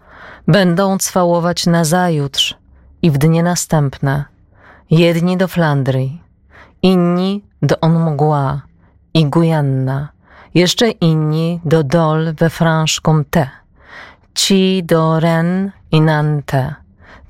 [0.47, 2.55] Będą cwałować nazajutrz
[3.01, 4.25] i w dnie następne.
[4.89, 6.21] Jedni do Flandrii,
[6.81, 8.61] inni do Onmugła
[9.13, 10.09] i Gujanna,
[10.53, 13.47] jeszcze inni do Dol we Franche-Comté,
[14.35, 16.73] ci do Rennes i Nantes,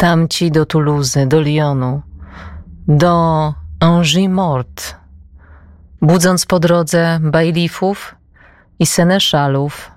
[0.02, 2.02] tamci do Toulouse, do Lyonu,
[2.88, 4.96] do Angers-Mort,
[6.02, 8.16] budząc po drodze bailifów
[8.80, 9.92] i seneszalów,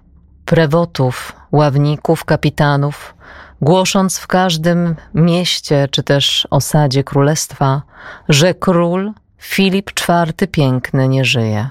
[0.44, 3.14] prewotów, ławników, kapitanów,
[3.60, 7.82] głosząc w każdym mieście czy też osadzie królestwa,
[8.28, 11.70] że król Filip IV piękny nie żyje.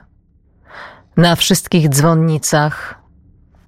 [1.17, 3.02] Na wszystkich dzwonnicach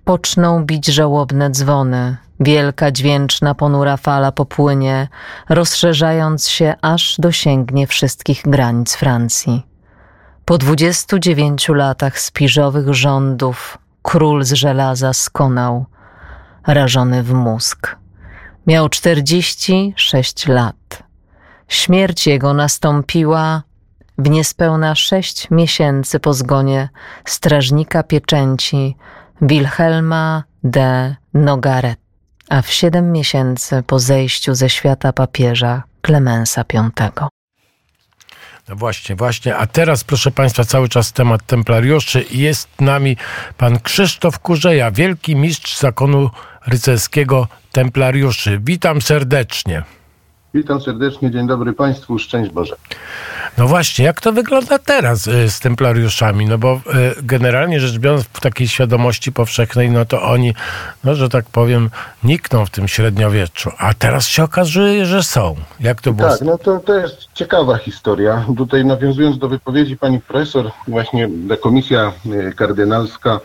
[0.06, 2.18] poczną bić żałobne dzwony.
[2.40, 5.08] Wielka dźwięczna ponura fala popłynie,
[5.50, 9.66] rozszerzając się aż dosięgnie wszystkich granic Francji.
[10.46, 15.86] Po dwudziestu dziewięciu latach spiżowych rządów król z żelaza skonał,
[16.68, 17.96] rażony w mózg.
[18.68, 21.04] Miał czterdzieści sześć lat.
[21.68, 23.64] Śmierć jego nastąpiła
[24.18, 26.90] w niespełna sześć miesięcy po zgonie
[27.26, 28.96] strażnika pieczęci
[29.42, 32.00] Wilhelma de Nogaret,
[32.50, 37.12] a w siedem miesięcy po zejściu ze świata papieża Klemensa V.
[38.70, 39.56] No właśnie, właśnie.
[39.56, 42.26] A teraz, proszę Państwa, cały czas temat templariuszy.
[42.32, 43.18] Jest nami
[43.58, 46.30] pan Krzysztof Kurzeja, wielki mistrz zakonu
[46.68, 48.60] rycerskiego templariuszy.
[48.64, 49.84] Witam serdecznie.
[50.56, 52.76] Witam serdecznie, dzień dobry Państwu, szczęść Boże.
[53.58, 56.46] No właśnie, jak to wygląda teraz y, z templariuszami?
[56.46, 56.80] No bo y,
[57.24, 60.54] generalnie rzecz biorąc, w takiej świadomości powszechnej, no to oni,
[61.04, 61.90] no że tak powiem,
[62.24, 63.72] nikną w tym średniowieczu.
[63.78, 65.56] A teraz się okazuje, że są.
[65.80, 66.30] Jak to było?
[66.30, 68.46] Tak, no to, to jest ciekawa historia.
[68.58, 73.40] Tutaj nawiązując do wypowiedzi pani profesor, właśnie ta komisja y, kardynalska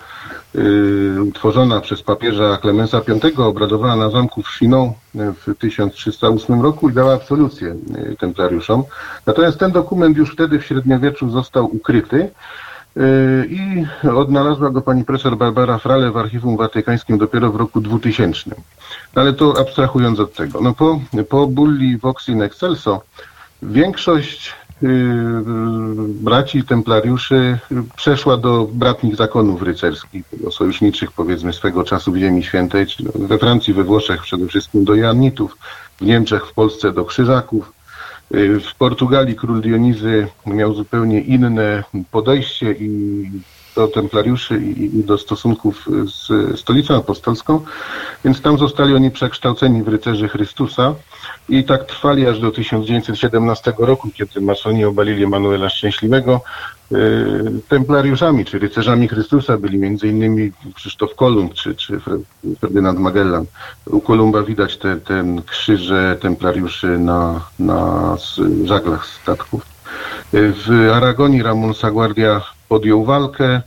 [1.23, 3.01] utworzona przez papieża Klemensa
[3.37, 7.77] V obradowała na zamku w Chinon w 1308 roku i dała absolucję
[8.13, 8.85] y, templariuszom.
[9.27, 12.31] Natomiast ten dokument już wtedy w średniowieczu został ukryty
[12.97, 18.51] y, i odnalazła go pani profesor Barbara Frale w Archiwum Watykańskim dopiero w roku 2000.
[19.15, 20.61] Ale to abstrahując od tego.
[20.61, 23.03] No po, po bulli Vox in Excelso
[23.63, 24.70] większość y,
[26.09, 27.59] braci templariuszy
[27.97, 33.75] przeszła do bratnich zakonów rycerskich, sojuszniczych powiedzmy swego czasu w Ziemi Świętej, czyli we Francji,
[33.75, 35.57] we Włoszech przede wszystkim do Joannitów,
[36.01, 37.73] w Niemczech, w Polsce do Krzyżaków.
[38.35, 43.31] Y, W Portugalii król Dionizy miał zupełnie inne podejście i
[43.77, 47.61] do templariuszy i do stosunków z stolicą apostolską,
[48.25, 50.95] więc tam zostali oni przekształceni w rycerzy Chrystusa
[51.49, 56.41] i tak trwali aż do 1917 roku, kiedy masoni obalili Emanuela Szczęśliwego.
[56.93, 56.97] Y,
[57.69, 60.53] Templariuszami, czy rycerzami Chrystusa byli m.in.
[60.75, 62.01] Krzysztof Kolumb czy, czy
[62.61, 63.45] Ferdynand Magellan.
[63.87, 68.17] U Kolumba widać te, ten krzyże templariuszy na, na
[68.65, 69.80] żaglach statków.
[70.33, 73.63] W Aragonii Ramon Saguardia podjął walkę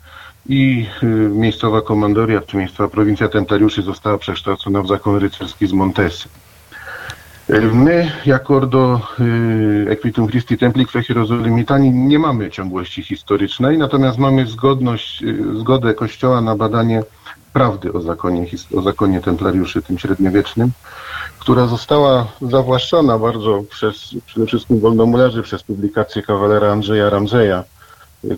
[0.50, 6.30] i y, miejscowa komandoria, czy miejscowa prowincja templariuszy została przekształcona w zakon rycerski z Montesy.
[7.74, 14.48] My, jako Ordo y, Equitum Christi Templi Quae Hierozolimitani, nie mamy ciągłości historycznej, natomiast mamy
[14.48, 17.04] zgodność, y, zgodę Kościoła na badanie
[17.54, 20.72] prawdy o zakonie, o zakonie templariuszy, tym średniowiecznym,
[21.40, 27.64] która została zawłaszczona bardzo przez przede wszystkim wolnomularzy, przez publikację kawalera Andrzeja Ramzeja,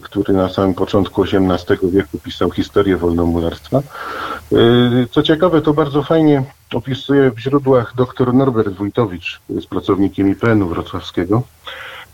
[0.01, 3.81] który na samym początku XVIII wieku pisał historię wolnomularstwa.
[4.51, 10.67] Y, Co ciekawe, to bardzo fajnie opisuje w źródłach dr Norbert Wójtowicz z pracownikiem IPN-u
[10.67, 11.43] wrocławskiego.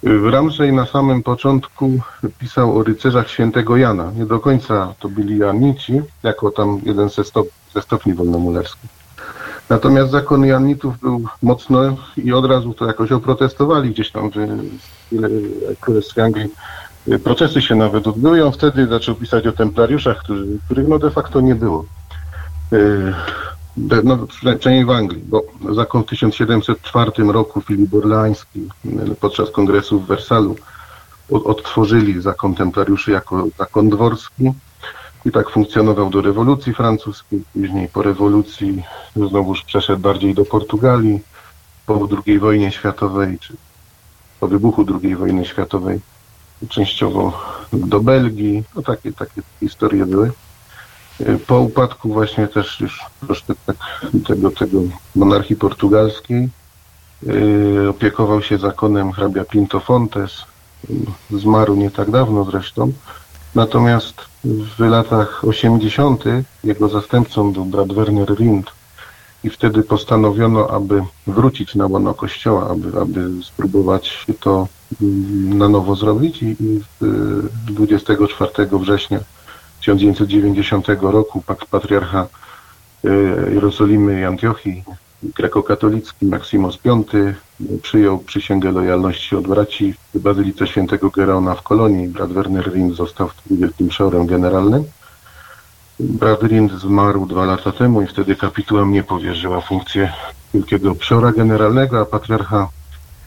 [0.04, 2.00] Y, Ramsey na samym początku
[2.40, 4.12] pisał o rycerzach świętego Jana.
[4.16, 8.90] Nie do końca to byli Jannici, jako tam jeden ze, stop, ze stopni wolnomulerskich.
[9.70, 14.36] Natomiast zakon Jannitów był mocno i od razu to jakoś oprotestowali gdzieś tam w,
[15.12, 16.50] w Królestwie Anglii.
[17.24, 20.24] Procesy się nawet odbyły on wtedy zaczął pisać o templariuszach,
[20.66, 21.86] których no de facto nie było.
[23.78, 30.08] No, przynajmniej w Anglii, bo zakon w 1704 roku Filip Orleański y, podczas kongresu w
[30.08, 30.56] Wersalu
[31.30, 34.52] odtworzyli zakon templariuszy jako zakon dworski
[35.26, 37.44] i tak funkcjonował do rewolucji francuskiej.
[37.54, 38.84] Później po rewolucji
[39.16, 41.20] znowuż przeszedł bardziej do Portugalii,
[41.86, 43.54] po II wojnie światowej, czy
[44.40, 46.00] po wybuchu II wojny światowej
[46.70, 47.42] częściowo
[47.74, 48.64] do Belgii.
[48.76, 50.32] No takie, takie historie były.
[51.30, 53.76] Y, Po upadku właśnie też już troszkę tak
[54.28, 54.82] tego, tego
[55.16, 56.50] monarchii portugalskiej
[57.28, 60.32] y, opiekował się zakonem hrabia Pinto Fontes.
[61.32, 62.92] Y, Zmarł nie tak dawno zresztą.
[63.56, 64.14] Natomiast
[64.78, 66.24] w latach 80.
[66.64, 68.72] jego zastępcą był brat Werner Rind
[69.44, 74.68] i wtedy postanowiono, aby wrócić na łono kościoła, aby, aby spróbować to
[75.02, 79.20] mm, na nowo zrobić i, i w- 24 września
[79.82, 82.28] 1990 roku pak- patriarcha
[83.06, 83.10] e,
[83.54, 84.84] Jerozolimy i Antiochii
[85.24, 87.04] grekokatolicki Maksymos V
[87.82, 92.08] przyjął przysięgę lojalności od braci w Bazylice Świętego Gereona w Kolonii.
[92.08, 94.84] Brat Werner Rind został wtedy wielkim przeorem generalnym.
[96.00, 100.14] Brat Rind zmarł dwa lata temu i wtedy kapituła mnie powierzyła funkcję
[100.54, 102.70] wielkiego przeora generalnego, a patriarcha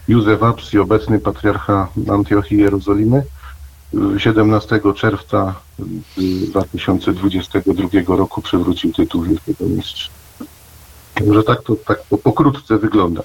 [0.08, 3.22] Józef Apsi, obecny patriarcha Antiochii i Jerozolimy,
[4.18, 5.54] 17 czerwca
[6.16, 10.10] 2022 roku przywrócił tytuł wielkiego mistrza.
[11.14, 13.22] Także tak to tak po, pokrótce wygląda.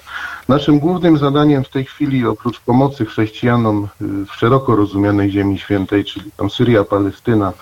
[0.48, 6.04] Naszym głównym zadaniem w tej chwili, oprócz pomocy chrześcijanom y, w szeroko rozumianej Ziemi Świętej,
[6.04, 7.52] czyli tam Syria, Palestyna,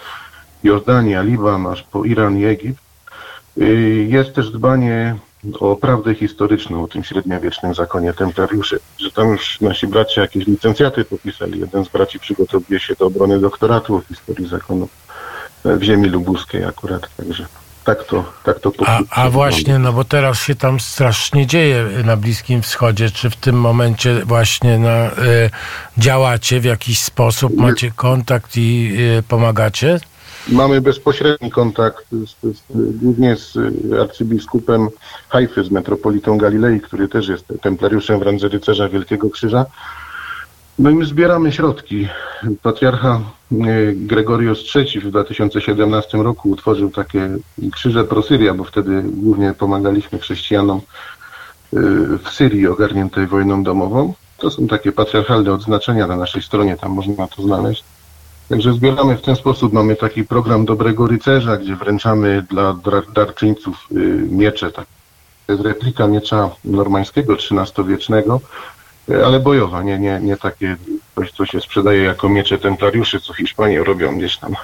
[0.62, 2.82] Jordania, Liban, aż po Iran i Egipt,
[3.58, 5.16] y, jest też dbanie
[5.60, 11.04] o prawdę historyczną, o tym średniowiecznym zakonie templariuszy, że tam już nasi bracia jakieś licencjaty
[11.04, 11.60] popisali.
[11.60, 14.88] Jeden z braci przygotowuje się do obrony doktoratu o historii zakonu
[15.64, 17.46] w ziemi lubuskiej akurat, także
[17.84, 22.16] tak to, tak to A, a właśnie, no bo teraz się tam strasznie dzieje na
[22.16, 23.10] Bliskim Wschodzie.
[23.10, 25.50] Czy w tym momencie właśnie na, y,
[25.98, 30.00] działacie w jakiś sposób, macie kontakt i y, pomagacie?
[30.48, 34.88] Mamy bezpośredni kontakt z, z, głównie z y, arcybiskupem
[35.28, 39.66] Hajfy, z metropolitą Galilei, który też jest templariuszem w randze rycerza Wielkiego Krzyża.
[40.78, 42.08] No i my zbieramy środki.
[42.62, 43.20] Patriarcha
[43.52, 47.36] y, Gregorios III w 2017 roku utworzył takie
[47.72, 50.82] krzyże prosyria, bo wtedy głównie pomagaliśmy chrześcijanom y,
[52.18, 54.14] w Syrii ogarniętej wojną domową.
[54.38, 57.84] To są takie patriarchalne odznaczenia na naszej stronie, tam można to znaleźć.
[58.48, 59.72] Także zbieramy w ten sposób.
[59.72, 63.96] Mamy taki program Dobrego Rycerza, gdzie wręczamy dla dar- darczyńców y,
[64.30, 64.72] miecze.
[64.72, 64.86] Tak.
[65.46, 68.40] To jest replika miecza normańskiego, XIII-wiecznego,
[69.08, 70.76] y, ale bojowa, nie, nie, nie takie
[71.14, 74.56] coś, co się sprzedaje jako miecze templariuszy, co Hiszpanie robią gdzieś tam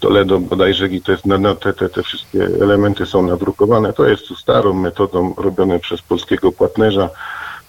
[0.00, 3.92] Toledo bodajże i to jest, na, na te, te, te wszystkie elementy są nadrukowane.
[3.92, 7.10] To jest tu starą metodą robione przez polskiego płatnerza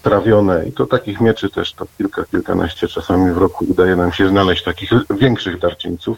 [0.04, 4.30] trawione i to takich mieczy też to kilka, kilkanaście czasami w roku udaje nam się
[4.30, 4.89] znaleźć takich
[5.20, 6.18] większych darczyńców.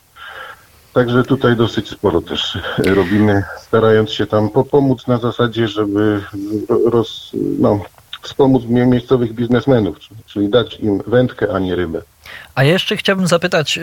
[0.93, 6.21] Także tutaj dosyć sporo też robimy, starając się tam po- pomóc na zasadzie, żeby
[6.69, 7.79] ro- roz, no,
[8.21, 12.01] wspomóc mie- miejscowych biznesmenów, czyli- dać im wędkę, a nie rybę.
[12.55, 13.81] A jeszcze chciałbym zapytać, y,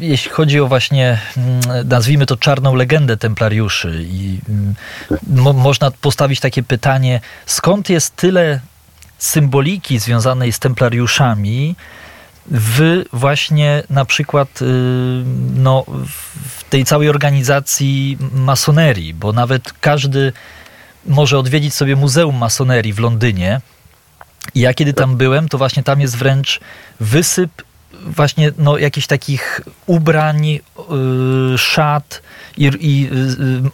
[0.00, 4.38] jeśli chodzi o właśnie, mm, nazwijmy to czarną legendę templariuszy i
[5.12, 8.60] y, mo, można postawić takie pytanie, skąd jest tyle
[9.24, 11.76] symboliki związanej z templariuszami
[12.46, 14.64] w właśnie na przykład y,
[15.54, 15.84] no,
[16.48, 20.32] w tej całej organizacji masonerii, bo nawet każdy
[21.06, 23.60] może odwiedzić sobie Muzeum Masonerii w Londynie,
[24.54, 26.60] ja kiedy tam byłem, to właśnie tam jest wręcz
[27.00, 27.50] wysyp
[28.06, 30.60] właśnie no, jakichś takich ubrań, yy,
[31.58, 32.22] szat
[32.56, 33.10] i, i yy,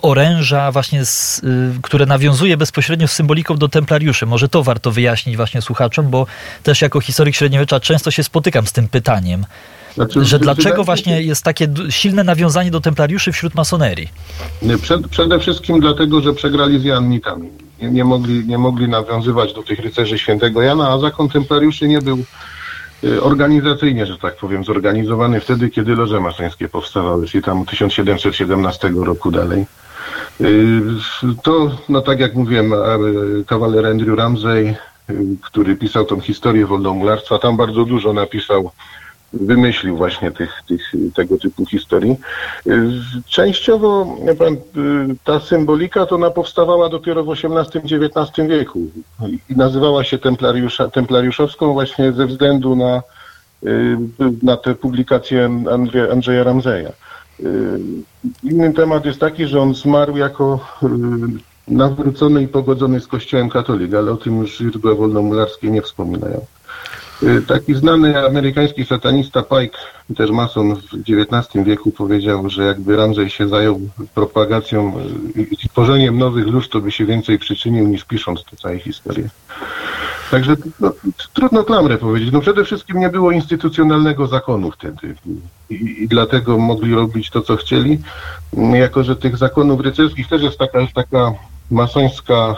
[0.03, 1.51] oręża właśnie, z, yy,
[1.83, 4.27] które nawiązuje bezpośrednio z symboliką do templariuszy.
[4.27, 6.27] Może to warto wyjaśnić właśnie słuchaczom, bo
[6.63, 9.47] też jako historyk średniowiecza często się spotykam z tym pytaniem,
[9.95, 14.09] Znaczy, że dlaczego właśnie jest takie silne nawiązanie do templariuszy wśród masonerii.
[14.83, 17.49] Przed, przede wszystkim dlatego, że przegrali z Jannikami.
[17.83, 22.03] Nie, nie, mogli, nie mogli nawiązywać do tych rycerzy świętego Jana, a zakon templariuszy nie
[22.03, 22.25] był y,
[23.23, 29.67] organizacyjnie, że tak powiem, zorganizowany wtedy, kiedy loże masońskie powstawały, czyli tam 1717 roku dalej.
[30.41, 30.83] Y,
[31.43, 34.75] To, no tak jak mówiłem, y, kawaler Andrew Ramsey,
[35.11, 38.71] y, który pisał tą historię wolnomularstwa, tam bardzo dużo napisał
[39.33, 42.17] wymyślił właśnie tych, tych, tego typu historii.
[42.67, 42.91] Y,
[43.27, 44.59] Częściowo pan, y,
[45.25, 48.81] ta symbolika to ona powstawała dopiero w XVIII-XIX wieku
[49.49, 53.03] i nazywała się templariusza, templariuszowską właśnie ze względu na,
[53.67, 53.97] y,
[54.43, 55.51] na te publikacje
[56.13, 56.91] Andrzeja, Ramzeja.
[58.43, 60.61] Inny temat jest taki, że on zmarł jako
[61.69, 66.47] nawrócony i pogodzony z kościołem katolik, ale o tym już źródła wolnomularskie nie wspominają.
[67.23, 69.79] Y, Taki znany amerykański satanista Pike,
[70.17, 73.81] też mason w XIX wieku powiedział, że jakby Ramsey się zajął
[74.15, 74.93] propagacją
[75.37, 79.29] i tworzeniem nowych lóż, to by się więcej przyczynił niż pisząc tę całą historię.
[80.31, 80.93] Także no,
[81.33, 82.33] trudno klamrę powiedzieć.
[82.33, 85.15] No przede wszystkim nie było instytucjonalnego zakonu wtedy
[85.71, 87.99] i, i dlatego mogli robić to, co chcieli.
[88.73, 91.33] Jako, że tych zakonów rycerskich też jest taka, jest taka
[91.71, 92.57] masońska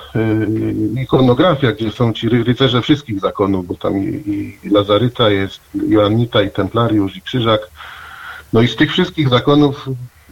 [0.96, 4.22] y, ikonografia, gdzie są ci ry- rycerze wszystkich zakonów, bo tam i,
[4.64, 7.60] i Lazaryta jest, Joannita i Templariusz i Krzyżak.
[8.52, 9.88] No i z tych wszystkich zakonów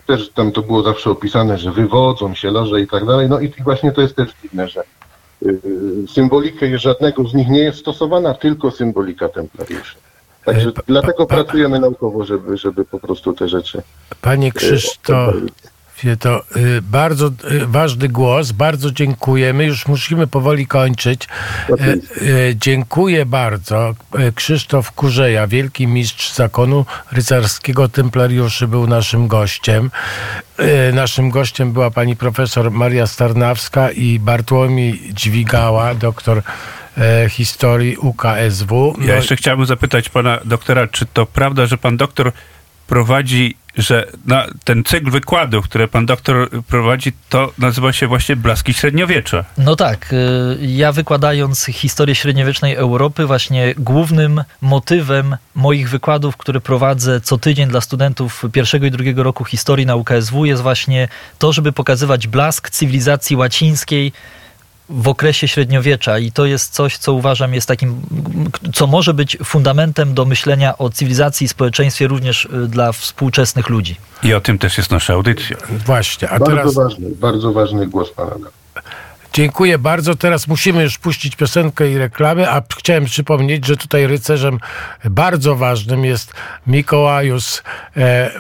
[0.07, 3.29] też tam to było zawsze opisane, że wywodzą się loże i tak dalej.
[3.29, 4.83] No i właśnie to jest też dziwne, że
[5.47, 5.61] y,
[6.09, 9.95] symbolikę żadnego z nich nie jest stosowana, tylko symbolika templariuszy.
[10.45, 13.83] Także pa- dlatego pa- pracujemy naukowo, żeby, żeby po prostu te rzeczy...
[14.21, 15.35] Panie y, Krzysztof.
[16.21, 19.65] To y, bardzo y, ważny głos, bardzo dziękujemy.
[19.65, 21.29] Już musimy powoli kończyć.
[21.71, 21.77] E,
[22.57, 23.95] dziękuję bardzo.
[24.35, 29.91] Krzysztof Kurzeja, wielki mistrz zakonu rycerskiego Templariuszy, był naszym gościem.
[30.93, 36.43] Naszym gościem była pani profesor Maria Starnawska i Bartłomiej Dźwigała, doktor
[37.29, 38.95] historii UKSW.
[39.01, 42.33] Ja No, jeszcze chciałbym zapytać pana doktora, czy to prawda, że pan doktor
[42.87, 48.75] prowadzi, że na ten cykl wykładów, które pan doktor prowadzi, to nazywa się właśnie Blaski
[48.75, 49.45] Średniowiecza.
[49.59, 57.21] No tak, y, ja wykładając historię średniowiecznej Europy, właśnie głównym motywem moich wykładów, które prowadzę
[57.21, 61.09] co tydzień dla studentów pierwszego i drugiego roku historii na UKSW jest właśnie
[61.39, 64.13] to, żeby pokazywać blask cywilizacji łacińskiej
[64.89, 68.01] w okresie średniowiecza i to jest coś, co uważam jest takim,
[68.75, 73.97] co może być fundamentem do myślenia o cywilizacji i społeczeństwie również y, dla współczesnych ludzi.
[74.23, 75.57] I o tym też jest nasza audycja.
[75.87, 76.75] Właśnie, a Bardzo teraz...
[76.75, 78.47] ważny, bardzo ważny głos pana.
[79.33, 80.15] Dziękuję bardzo.
[80.15, 84.59] Teraz musimy już puścić piosenkę i reklamy, a chciałem przypomnieć, że tutaj rycerzem
[85.05, 86.35] bardzo ważnym jest
[86.67, 87.63] Mikołajus
[87.97, 88.31] e,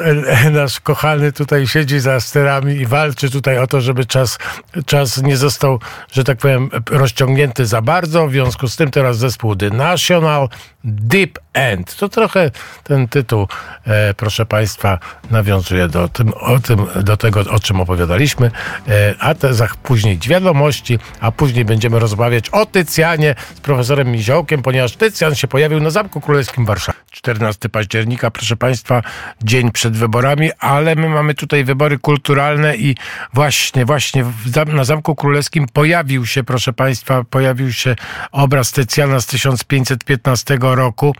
[0.00, 4.38] e, nasz kochany tutaj siedzi za sterami i walczy tutaj o to, żeby czas,
[4.86, 5.80] czas nie został,
[6.12, 8.28] że tak powiem, rozciągnięty za bardzo.
[8.28, 10.48] W związku z tym teraz zespół The National
[10.84, 11.96] Deep End.
[11.96, 12.50] To trochę
[12.84, 13.46] ten tytuł,
[13.86, 14.98] e, proszę Państwa,
[15.30, 18.50] nawiązuje do, tym, o tym, do tego, o czym opowiadaliśmy,
[18.88, 24.62] e, a te za później wiadomości, a później będziemy rozmawiać o Tycjanie z profesorem Miziołkiem,
[24.62, 26.97] ponieważ Tycjan się pojawił na Zamku Królewskim w Warszawie.
[27.10, 29.02] 14 października, proszę Państwa,
[29.42, 32.96] dzień przed wyborami, ale my mamy tutaj wybory kulturalne i
[33.32, 34.24] właśnie, właśnie
[34.66, 37.96] na Zamku Królewskim pojawił się, proszę Państwa, pojawił się
[38.32, 41.14] obraz Tycjana z 1515 roku.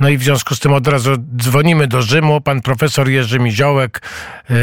[0.00, 2.40] No i w związku z tym od razu dzwonimy do Rzymu.
[2.40, 4.02] Pan profesor Jerzy Miziołek,
[4.50, 4.54] e,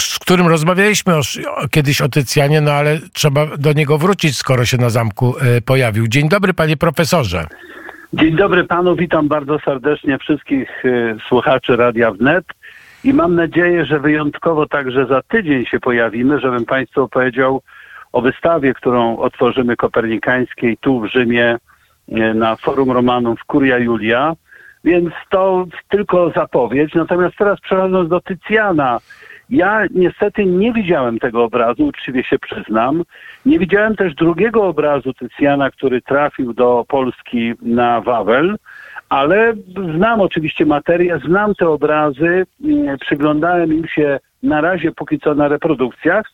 [0.00, 1.20] z którym rozmawialiśmy o,
[1.56, 5.60] o, kiedyś o Tycjanie, no ale trzeba do niego wrócić, skoro się na zamku e,
[5.60, 6.08] pojawił.
[6.08, 7.46] Dzień dobry, panie profesorze.
[8.14, 12.44] Dzień dobry panu, witam bardzo serdecznie wszystkich y, słuchaczy Radia Wnet
[13.04, 17.62] i mam nadzieję, że wyjątkowo także za tydzień się pojawimy, żebym państwu opowiedział
[18.12, 21.56] o wystawie, którą otworzymy kopernikańskiej tu w Rzymie
[22.08, 24.34] y, na Forum Romanum w Curia Julia.
[24.84, 26.94] Więc to tylko zapowiedź.
[26.94, 29.00] Natomiast teraz przechodząc do Tycjana,
[29.50, 33.02] ja niestety nie widziałem tego obrazu, uczciwie się przyznam.
[33.46, 38.56] Nie widziałem też drugiego obrazu Tycjana, który trafił do Polski na Wawel,
[39.08, 39.54] ale
[39.96, 45.48] znam oczywiście materię, znam te obrazy, mm, przyglądałem im się na razie póki co na
[45.48, 46.26] reprodukcjach,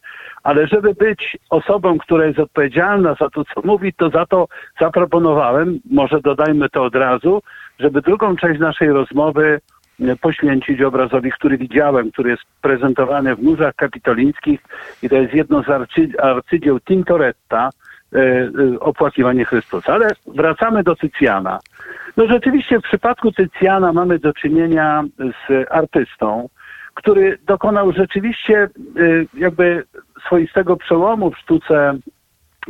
[0.42, 4.48] ale żeby być osobą, która jest odpowiedzialna za to, co mówi, to za to
[4.80, 7.42] zaproponowałem, może dodajmy to od razu,
[7.78, 9.60] żeby drugą część naszej rozmowy
[10.20, 14.60] poświęcić obrazowi, który widziałem, który jest prezentowany w Murzach Kapitolińskich
[15.02, 17.70] i to jest jedno z arcy, arcydzieł Tintoretta,
[18.12, 19.92] e, e, Opłakiwanie Chrystusa.
[19.92, 21.58] Ale wracamy do Tycjana.
[22.16, 26.48] No rzeczywiście w przypadku Tycjana mamy do czynienia z artystą,
[26.94, 28.68] który dokonał rzeczywiście e,
[29.34, 29.84] jakby
[30.26, 31.94] swoistego przełomu w sztuce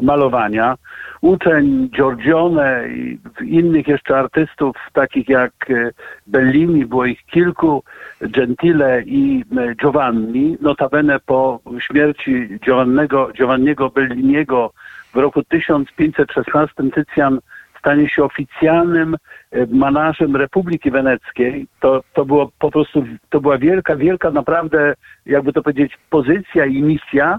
[0.03, 0.74] malowania.
[1.20, 5.91] Uczeń Giorgione i innych jeszcze artystów, takich jak e,
[6.26, 7.82] Bellini, było ich kilku,
[8.20, 9.45] Gentile i
[9.80, 14.72] Giovanni, notabene po śmierci Giovannego, Giovanniego Belliniego
[15.14, 17.41] w roku 1516 Tycjan
[17.80, 19.16] stanie się oficjalnym
[19.51, 21.66] e, manarzem Republiki Weneckiej.
[21.80, 24.95] To, to było po prostu, to była wielka, wielka naprawdę,
[25.26, 27.38] jakby to powiedzieć, pozycja i misja.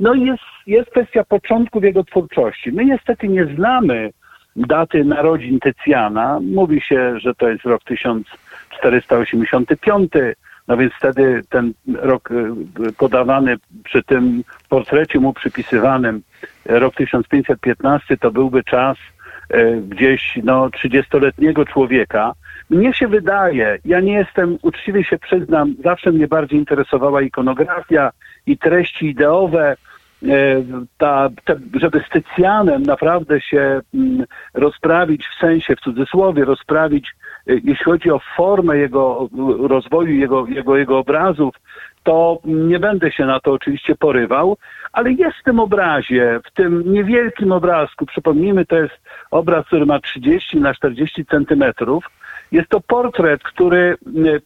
[0.00, 2.72] No i jest, jest kwestia początków jego twórczości.
[2.72, 4.10] My niestety nie znamy
[4.56, 6.40] daty narodzin Tycjana.
[6.40, 10.10] Mówi się, że to jest rok 1485,
[10.68, 12.52] no więc wtedy ten rok y,
[12.92, 16.22] podawany przy tym portrecie mu przypisywanym,
[16.64, 19.17] rok 1515, to byłby czas y,
[19.88, 22.32] gdzieś no 30-letniego człowieka.
[22.70, 28.10] Mnie się wydaje, ja nie jestem, uczciwie się przyznam, zawsze mnie bardziej interesowała ikonografia
[28.46, 29.76] i treści ideowe,
[30.22, 30.26] e,
[30.98, 37.10] ta, te, żeby z Tycjanem naprawdę się mm, rozprawić w sensie, w cudzysłowie, rozprawić,
[37.46, 39.28] e, jeśli chodzi o formę jego
[39.64, 41.54] e, rozwoju, jego, jego, jego obrazów,
[42.02, 44.56] to nie będę się na to oczywiście porywał,
[44.92, 48.94] ale jest w tym obrazie, w tym niewielkim obrazku, przypomnijmy, to jest
[49.30, 52.04] obraz, który ma 30 na 40 centymetrów,
[52.52, 53.96] Jest to portret, który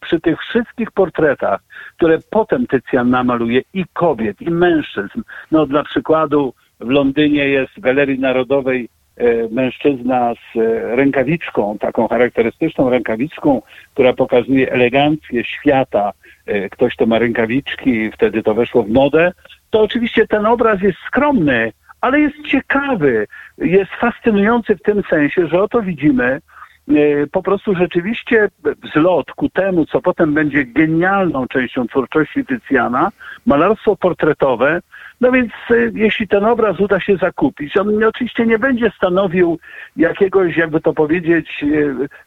[0.00, 1.60] przy tych wszystkich portretach,
[1.96, 5.22] które potem Tycjan namaluje i kobiet, i mężczyzn.
[5.50, 12.08] No dla przykładu w Londynie jest w Galerii Narodowej e, mężczyzna z e, rękawiczką, taką
[12.08, 13.62] charakterystyczną rękawiczką,
[13.94, 16.12] która pokazuje elegancję świata.
[16.46, 19.32] E, Ktoś to ma rękawiczki, wtedy to weszło w modę.
[19.72, 23.26] To oczywiście ten obraz jest skromny, ale jest ciekawy,
[23.58, 28.48] jest fascynujący w tym sensie, że oto widzimy e, po prostu rzeczywiście
[28.82, 33.10] wzlot ku temu, co potem będzie genialną częścią twórczości Tycjana,
[33.46, 34.80] malarstwo portretowe.
[35.20, 39.58] No więc e, jeśli ten obraz uda się zakupić, on oczywiście nie będzie stanowił
[39.96, 41.66] jakiegoś, jakby to powiedzieć, e,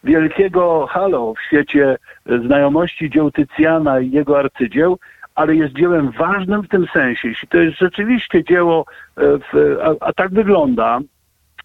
[0.04, 1.96] wielkiego halo w świecie
[2.46, 4.98] znajomości dzieł Tycjana i jego arcydzieł,
[5.36, 7.28] ale jest dziełem ważnym w tym sensie.
[7.28, 8.84] Jeśli to jest rzeczywiście dzieło,
[9.16, 11.00] e, w, a, a tak wygląda,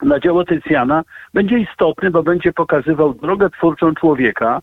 [0.01, 1.03] na dzieło Tycjana
[1.33, 4.61] będzie istotny, bo będzie pokazywał drogę twórczą człowieka,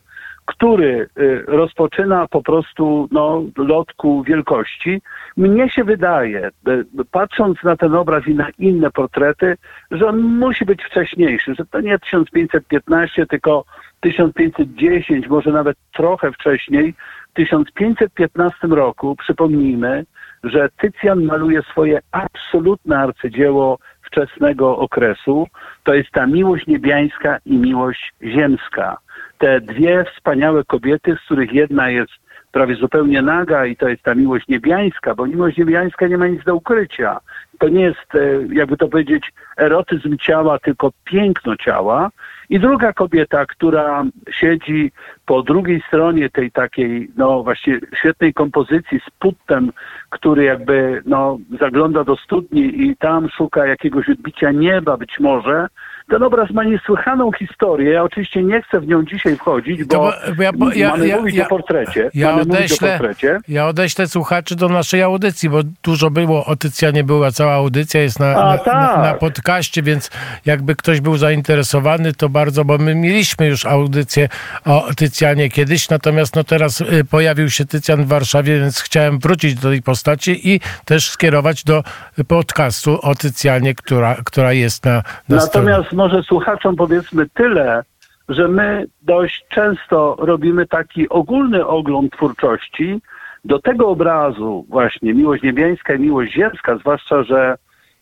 [0.48, 5.02] który y, rozpoczyna po prostu no, lot ku wielkości.
[5.36, 9.56] Mnie się wydaje, y, patrząc na ten obraz i na inne portrety,
[9.90, 13.64] że on musi być wcześniejszy, że to nie 1515, tylko
[14.00, 16.94] 1510, może nawet trochę wcześniej.
[17.30, 20.04] W 1515 roku, przypomnijmy,
[20.44, 25.46] że Tycjan maluje swoje absolutne arcydzieło wczesnego okresu.
[25.84, 28.96] To jest ta miłość niebiańska i miłość ziemska.
[29.38, 32.12] Te dwie wspaniałe kobiety, z których jedna jest
[32.52, 36.44] prawie zupełnie naga i to jest ta miłość niebiańska, bo miłość niebiańska nie ma nic
[36.44, 37.20] do ukrycia.
[37.58, 38.18] To nie jest, e,
[38.52, 42.10] jakby to powiedzieć, erotyzm ciała, tylko piękno ciała.
[42.50, 44.92] I druga kobieta, która siedzi
[45.26, 49.72] po drugiej stronie tej takiej, no właśnie świetnej kompozycji z puttem,
[50.10, 55.66] który jakby, no, zagląda do studni i tam szuka jakiegoś odbicia nieba być może.
[56.10, 57.90] Ten obraz ma niesłychaną historię.
[57.92, 61.16] Ja oczywiście nie chcę w nią dzisiaj wchodzić, bo, bo- ja- bo ja- mamy ja-
[61.16, 62.10] mówić ja- o portrecie.
[62.14, 63.38] Ja mamy mówić o odeślę, portrecie.
[63.48, 68.20] ja odeślę słuchaczy do naszej audycji, bo dużo było o Tycjanie, była cała audycja, jest
[68.20, 68.96] na, A, na, tak.
[68.96, 70.10] na, na podcaście, więc
[70.46, 74.28] jakby ktoś był zainteresowany, to bardzo, bo my mieliśmy już audycję
[74.64, 79.54] o Tycjanie kiedyś, natomiast no teraz y, pojawił się Tycjan w Warszawie, więc chciałem wrócić
[79.54, 81.82] do tej postaci i też skierować do
[82.28, 85.68] podcastu o Tycjanie, która, która jest na, na stronie.
[85.98, 87.82] Może słuchaczom powiedzmy tyle,
[88.28, 93.00] że my dość często robimy taki ogólny ogląd twórczości
[93.44, 97.56] do tego obrazu właśnie miłość niebiańska i miłość ziemska, zwłaszcza, że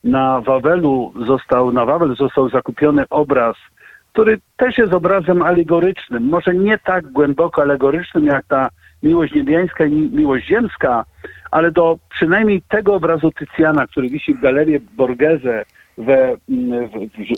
[0.04, 3.56] na Wawelu został, na Wawel został zakupiony obraz,
[4.12, 8.68] który też jest obrazem alegorycznym, może nie tak głęboko alegorycznym jak ta
[9.02, 11.04] miłość niebiańska i mi- miłość ziemska,
[11.50, 15.64] ale do przynajmniej tego obrazu Tycjana, który wisi w Galerii Borghese
[15.98, 16.92] we, mm, w,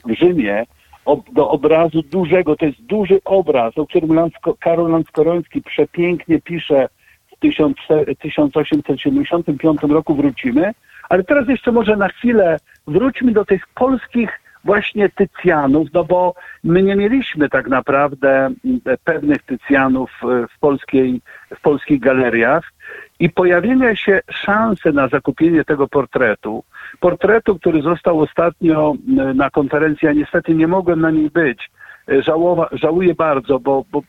[0.07, 0.67] w, Rzymie,
[1.05, 6.89] ob, do obrazu dużego, to jest duży obraz, o którym Lansko, Karol Lanskoroński przepięknie pisze
[7.33, 10.73] w 1400 1875 roku wrócimy,
[11.09, 16.35] ale teraz jeszcze może na chwilę wróćmy do tych polskich właśnie Tycjanów, no bo
[16.65, 18.31] my nie mieliśmy tak naprawdę
[18.65, 21.21] mm, pewnych Tycjanów e, w, polskiej,
[21.57, 22.73] w polskich galeriach
[23.21, 26.65] i pojawienia się szansy na zakupienie tego portretu,
[27.01, 31.71] portretu, który został ostatnio m, na konferencji, ja niestety nie mogłem na niej być,
[32.09, 34.03] E, Żałowa, żałuję bardzo, bo, bo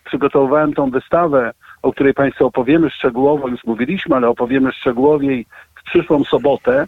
[0.76, 1.51] tą wystawę,
[1.82, 5.45] o której Państwu opowiemy szczegółowo, już mówiliśmy, ale opowiemy szczegółowiej
[5.76, 6.86] w przyszłą sobotę,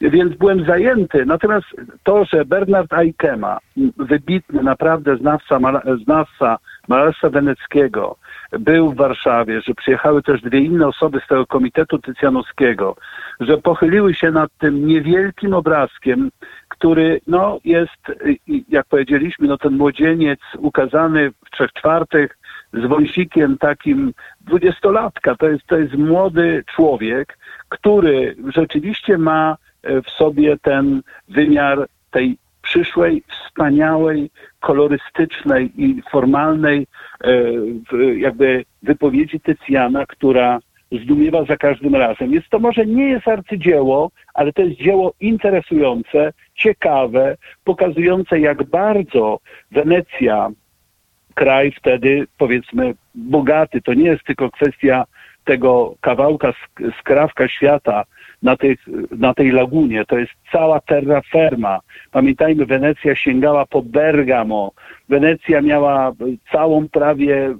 [0.00, 1.26] więc byłem zajęty.
[1.26, 1.66] Natomiast
[2.02, 3.58] to, że Bernard Aikema,
[3.96, 5.58] wybitny naprawdę znawca,
[6.04, 6.58] znawca
[6.88, 8.16] malarstwa weneckiego,
[8.52, 12.96] był w Warszawie, że przyjechały też dwie inne osoby z tego Komitetu Tycjanowskiego,
[13.40, 16.30] że pochyliły się nad tym niewielkim obrazkiem,
[16.68, 17.98] który no, jest,
[18.68, 22.38] jak powiedzieliśmy, no, ten młodzieniec ukazany w trzech czwartych
[22.72, 25.34] z wąsikiem takim dwudziestolatka.
[25.34, 27.38] To jest, to jest młody człowiek,
[27.68, 36.86] który rzeczywiście ma e, w sobie ten wymiar tej przyszłej, wspaniałej, kolorystycznej i formalnej
[37.24, 37.42] e,
[38.16, 40.58] jakby wypowiedzi Tycjana, która
[41.02, 42.32] zdumiewa za każdym razem.
[42.32, 49.38] Jest to może nie jest arcydzieło, ale to jest dzieło interesujące, ciekawe, pokazujące jak bardzo
[49.70, 50.50] Wenecja,
[51.34, 55.04] kraj wtedy powiedzmy bogaty, to nie jest tylko kwestia
[55.44, 58.04] tego kawałka sk- skrawka świata,
[58.44, 58.78] na, tych,
[59.10, 60.04] na tej lagunie.
[60.04, 61.80] To jest cała terraferma.
[62.10, 64.72] Pamiętajmy, Wenecja sięgała po Bergamo.
[65.08, 66.12] Wenecja miała
[66.52, 67.54] całą prawie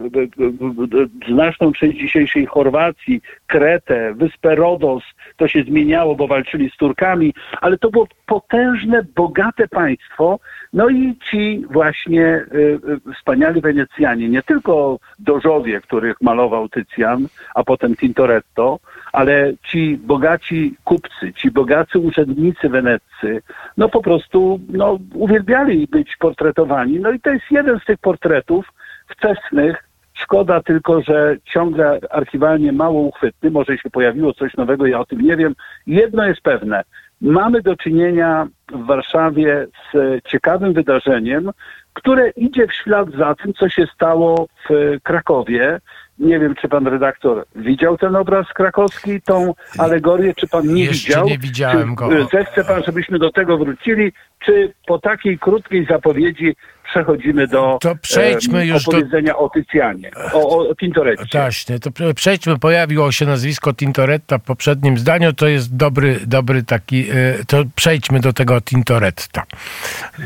[1.28, 5.02] znaczną część dzisiejszej Chorwacji, Kretę, wyspę Rodos.
[5.36, 10.38] To się zmieniało, bo walczyli z Turkami, ale to było potężne, bogate państwo.
[10.72, 17.64] No i ci właśnie y, y, wspaniali Wenecjanie, nie tylko dożowie, których malował Tycjan, a
[17.64, 18.78] potem Tintoretto,
[19.14, 23.42] ale ci bogaci kupcy, ci bogacy urzędnicy weneccy,
[23.76, 27.00] no po prostu no, uwielbiali być portretowani.
[27.00, 28.72] No i to jest jeden z tych portretów
[29.08, 29.84] wczesnych.
[30.14, 33.50] Szkoda tylko, że ciągle archiwalnie mało uchwytny.
[33.50, 35.54] Może się pojawiło coś nowego, ja o tym nie wiem.
[35.86, 36.82] Jedno jest pewne.
[37.20, 41.50] Mamy do czynienia w Warszawie z ciekawym wydarzeniem,
[41.92, 45.80] które idzie w ślad za tym, co się stało w Krakowie
[46.18, 51.08] nie wiem, czy pan redaktor widział ten obraz krakowski, tą alegorię, czy pan nie Jeszcze
[51.08, 51.26] widział?
[51.28, 52.08] nie widziałem czy, go.
[52.32, 54.12] Zechce pan, żebyśmy do tego wrócili,
[54.44, 56.56] czy po takiej krótkiej zapowiedzi
[56.90, 61.38] przechodzimy do To przejdźmy em, już do- opowiedzenia o Tycjanie, o, o, Tintoretcie.
[61.38, 66.62] Właśnie, to prze- przejdźmy, pojawiło się nazwisko Tintoretta w poprzednim zdaniu, to jest dobry, dobry
[66.62, 67.14] taki, e,
[67.46, 69.42] to przejdźmy do tego Tintoretta,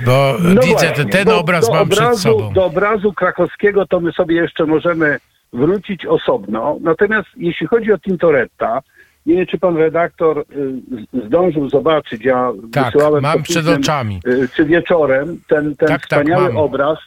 [0.05, 2.53] bo No widzę, właśnie, ten, ten do- obraz do mam obrazu, przed sobą.
[2.53, 5.19] Do obrazu krakowskiego to my sobie jeszcze możemy
[5.53, 6.77] wrócić osobno.
[6.81, 8.81] Natomiast jeśli chodzi o Tintoretta,
[9.27, 14.21] nie wiem, czy pan redaktor y, zdążył zobaczyć, ja Tak, wysyłałem mam przed późnym, oczami.
[14.27, 16.57] y, czy wieczorem ten, ten Tak, tak, wspaniały mam.
[16.57, 16.99] obraz.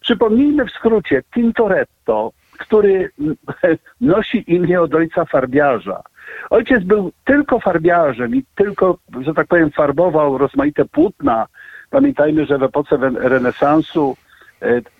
[0.00, 3.10] Przypomnijmy w skrócie, Tintoretto, który
[4.00, 6.02] nosi imię od ojca farbiarza.
[6.50, 11.46] Ojciec był tylko farbiarzem i tylko, że tak powiem, farbował rozmaite płótna.
[11.90, 14.16] Pamiętajmy, że w epoce renesansu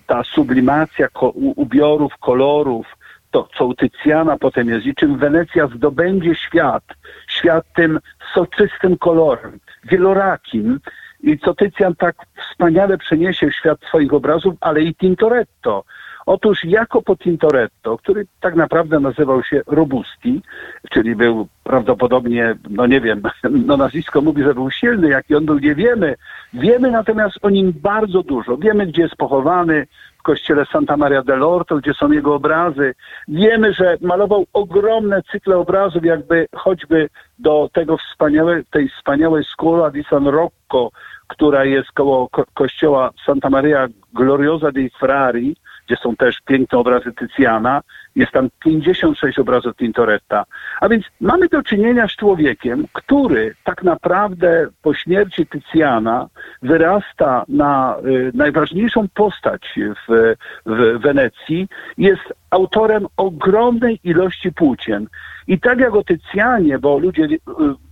[0.07, 1.07] ta sublimacja
[1.55, 2.87] ubiorów, kolorów,
[3.31, 6.83] to co u Tycjana potem jest i czym Wenecja zdobędzie świat,
[7.27, 7.99] świat tym
[8.33, 10.79] soczystym kolorem, wielorakim
[11.23, 12.15] i co Tycjan tak
[12.51, 15.83] wspaniale przeniesie w świat swoich obrazów, ale i Tintoretto.
[16.29, 20.41] Otóż jako po Tintoretto, który tak naprawdę nazywał się Robusti,
[20.89, 23.21] czyli był prawdopodobnie, no nie wiem,
[23.67, 26.15] no nazwisko mówi, że był silny, jaki on był, nie wiemy.
[26.53, 28.57] Wiemy natomiast o nim bardzo dużo.
[28.57, 29.87] Wiemy, gdzie jest pochowany,
[30.19, 32.93] w kościele Santa Maria dell'Orto, gdzie są jego obrazy.
[33.27, 37.09] Wiemy, że malował ogromne cykle obrazów, jakby choćby
[37.39, 40.89] do tego wspaniałe, tej wspaniałej Scuola di San Rocco,
[41.27, 45.55] która jest koło ko- kościoła Santa Maria Gloriosa dei Frari,
[45.89, 47.81] gdzie są też piękne obrazy Tycjana.
[48.15, 50.45] Jest tam 56 obrazów Tintoretta.
[50.81, 56.27] A więc mamy do czynienia z człowiekiem, który tak naprawdę po śmierci Tycjana
[56.61, 60.35] wyrasta na y, najważniejszą postać w,
[60.65, 61.67] w Wenecji.
[61.97, 65.07] Jest autorem ogromnej ilości płócien.
[65.47, 67.39] I tak jak o Tycjanie, bo ludzie, y,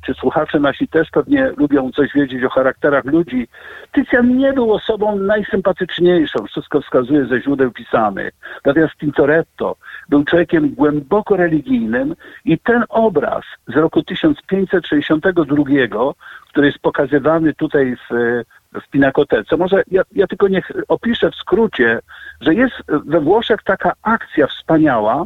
[0.05, 3.47] czy słuchacze nasi też pewnie lubią coś wiedzieć o charakterach ludzi,
[3.91, 8.33] Tycjan nie był osobą najsympatyczniejszą, wszystko wskazuje ze źródeł pisanych.
[8.65, 9.75] Natomiast Tintoretto
[10.09, 16.13] był człowiekiem głęboko religijnym i ten obraz z roku 1562,
[16.49, 18.43] który jest pokazywany tutaj w,
[18.81, 21.99] w Pinakotece, może ja, ja tylko niech opiszę w skrócie,
[22.41, 25.25] że jest we Włoszech taka akcja wspaniała,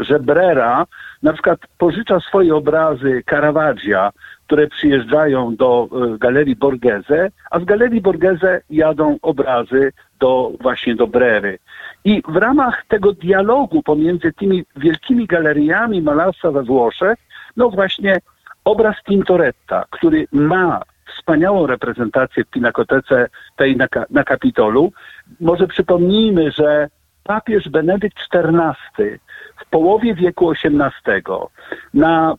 [0.00, 0.86] że Brera
[1.22, 4.10] na przykład pożycza swoje obrazy Caravaggia,
[4.46, 11.06] które przyjeżdżają do e, Galerii Borghese, a z Galerii Borghese jadą obrazy do właśnie do
[11.06, 11.58] Brery.
[12.04, 17.18] I w ramach tego dialogu pomiędzy tymi wielkimi galeriami malarstwa we Włoszech,
[17.56, 18.20] no właśnie
[18.64, 20.82] obraz Tintoretta, który ma
[21.22, 24.92] wspaniałą reprezentację w Pinakotece tej na, na Kapitolu.
[25.40, 26.88] Może przypomnijmy, że
[27.24, 29.18] papież Benedykt XIV
[29.56, 31.22] w połowie wieku XVIII,
[31.94, 32.34] na, e,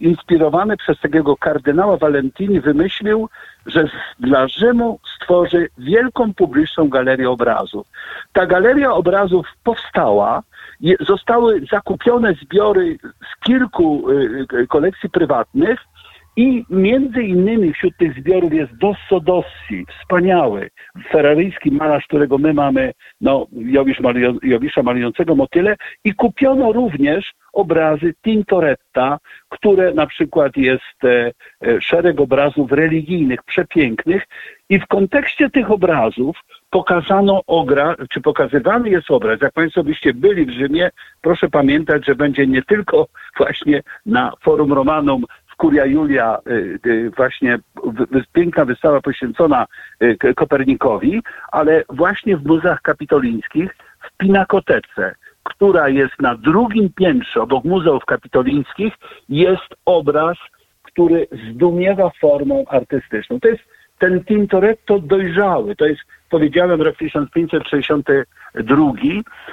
[0.00, 3.28] inspirowany przez takiego kardynała Valentini, wymyślił,
[3.66, 3.84] że
[4.20, 7.86] dla Rzymu stworzy wielką publiczną galerię obrazów.
[8.32, 10.42] Ta galeria obrazów powstała,
[10.80, 14.04] je, zostały zakupione zbiory z kilku
[14.62, 15.80] e, kolekcji prywatnych
[16.36, 20.70] i między innymi wśród tych zbiorów jest Dosso Dossi, wspaniały,
[21.10, 28.14] ferraryjski malarz, którego my mamy, no, Jowisz malują, Jowisza malującego motyle i kupiono również obrazy
[28.24, 29.18] Tintoretta,
[29.48, 31.32] które na przykład jest e,
[31.66, 34.22] e, szereg obrazów religijnych, przepięknych
[34.68, 36.36] i w kontekście tych obrazów
[36.70, 39.40] pokazano ogra, czy pokazywany jest obraz.
[39.40, 43.06] Jak Państwo byście byli w Rzymie, proszę pamiętać, że będzie nie tylko
[43.36, 45.24] właśnie na Forum Romanum
[45.56, 47.58] Kuria Julia y, y, właśnie
[48.32, 49.66] piękna wystawa poświęcona
[50.02, 51.22] y, Kopernikowi,
[51.52, 58.94] ale właśnie w muzeach kapitolińskich w Pinakotece, która jest na drugim piętrze obok muzeów kapitolińskich,
[59.28, 60.38] jest obraz
[60.92, 63.40] który zdumiewa formą artystyczną.
[63.40, 63.62] To jest
[63.98, 66.00] ten Tintoretto dojrzały, to jest,
[66.32, 68.92] powiedziałem, rok 1562.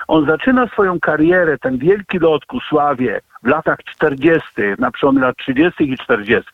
[0.07, 5.37] On zaczyna swoją karierę, ten wielki lot ku sławie w latach 40., na przełomie lat
[5.37, 5.93] 30.
[5.93, 6.51] i 40.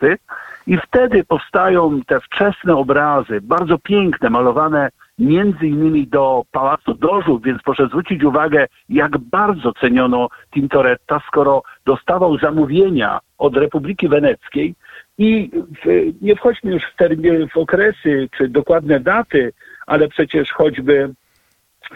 [0.68, 7.62] I wtedy powstają te wczesne obrazy, bardzo piękne, malowane między innymi do Pałacu Dożów, więc
[7.64, 14.76] proszę zwrócić uwagę, jak bardzo ceniono Tintoretta, skoro dostawał zamówienia od Republiki Weneckiej
[15.18, 19.54] i w, nie wchodźmy już w, termin, w okresy czy dokładne daty,
[19.88, 21.14] ale przecież choćby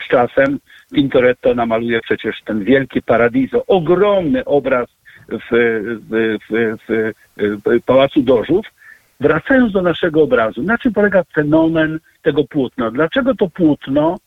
[0.05, 0.59] z czasem
[0.95, 4.89] Tintoretto namaluje przecież ten wielki Paradiso, ogromny obraz
[5.29, 5.49] w,
[6.09, 6.37] w,
[6.89, 7.11] w,
[7.65, 8.65] w Pałacu Dożów.
[9.19, 12.91] Wracając do naszego obrazu, na czym polega fenomen tego płótna?
[12.91, 14.17] Dlaczego to płótno,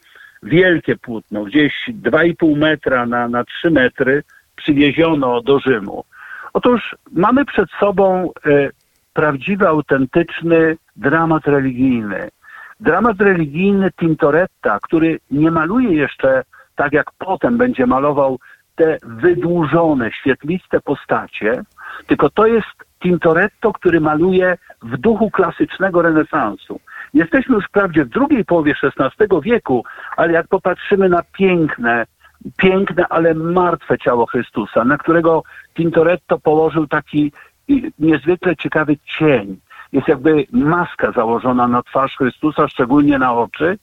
[0.43, 4.23] wielkie płótno, gdzieś 2,5 metra na, na 3 metry,
[4.57, 6.05] przywieziono do Rzymu?
[6.53, 8.71] Otóż mamy przed sobą e,
[9.13, 12.29] prawdziwy, autentyczny dramat religijny.
[12.83, 16.43] Dramat religijny Tintoretta, który nie maluje jeszcze
[16.77, 18.39] tak jak potem będzie malował
[18.75, 21.63] te wydłużone, świetliste postacie,
[22.07, 22.67] tylko to jest
[23.03, 26.81] Tintoretto, który maluje w duchu klasycznego renesansu.
[27.15, 29.85] Jesteśmy już wprawdzie w drugiej połowie XVI wieku,
[30.17, 32.07] ale jak popatrzymy na piękne,
[32.57, 35.43] piękne, ale martwe ciało Chrystusa, na którego
[35.75, 37.33] Tintoretto położył taki
[37.99, 39.61] niezwykle ciekawy cień.
[39.93, 43.79] Jest jakby maska założona na twarz Chrystusa, szczególnie na oczy.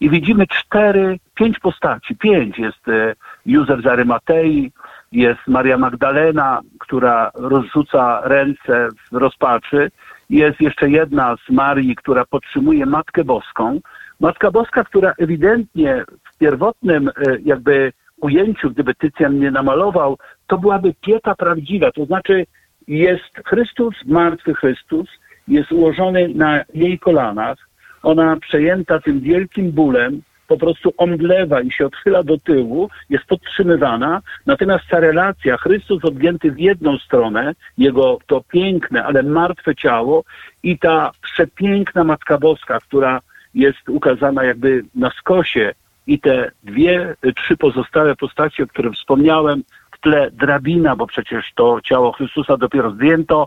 [0.00, 2.16] I widzimy cztery, pięć postaci.
[2.16, 2.58] Pięć.
[2.58, 3.14] Jest e,
[3.46, 4.72] Józef z Arymatei,
[5.12, 9.90] jest Maria Magdalena, która rozrzuca ręce w rozpaczy.
[10.30, 13.80] Jest jeszcze jedna z Marii, która podtrzymuje Matkę Boską.
[14.20, 17.12] Matka Boska, która ewidentnie w pierwotnym e,
[17.44, 22.46] jakby ujęciu, gdyby Tycjan nie namalował, to byłaby pieta prawdziwa, to znaczy
[22.88, 25.08] jest Chrystus, martwy Chrystus,
[25.48, 27.58] jest ułożony na jej kolanach,
[28.02, 34.22] ona przejęta tym wielkim bólem, po prostu omdlewa i się odchyla do tyłu, jest podtrzymywana,
[34.46, 40.24] natomiast ta relacja, Chrystus odgięty w jedną stronę, jego to piękne, ale martwe ciało
[40.62, 43.20] i ta przepiękna Matka Boska, która
[43.54, 45.74] jest ukazana jakby na skosie
[46.06, 51.80] i te dwie, trzy pozostałe postacie, o których wspomniałem, w tle drabina, bo przecież to
[51.84, 53.46] ciało Chrystusa dopiero zdjęto,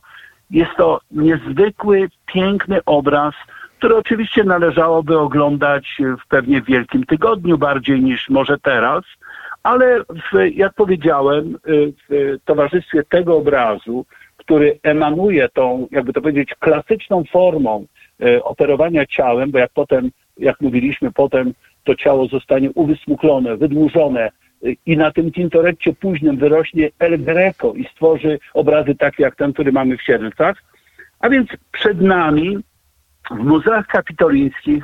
[0.51, 3.33] jest to niezwykły, piękny obraz,
[3.77, 9.03] który oczywiście należałoby oglądać w pewnie Wielkim Tygodniu bardziej niż może teraz,
[9.63, 11.57] ale w, jak powiedziałem,
[12.09, 14.05] w towarzystwie tego obrazu,
[14.37, 17.85] który emanuje tą, jakby to powiedzieć, klasyczną formą
[18.21, 24.31] e, operowania ciałem, bo jak potem, jak mówiliśmy, potem to ciało zostanie uwysmuklone, wydłużone e,
[24.85, 29.71] i na tym tintoretcie późnym wyrośnie El Greco i stworzy obrazy takie jak ten, który
[29.71, 30.63] mamy w Siernicach.
[31.19, 32.57] A więc przed nami
[33.31, 34.83] w muzeach kapitolińskich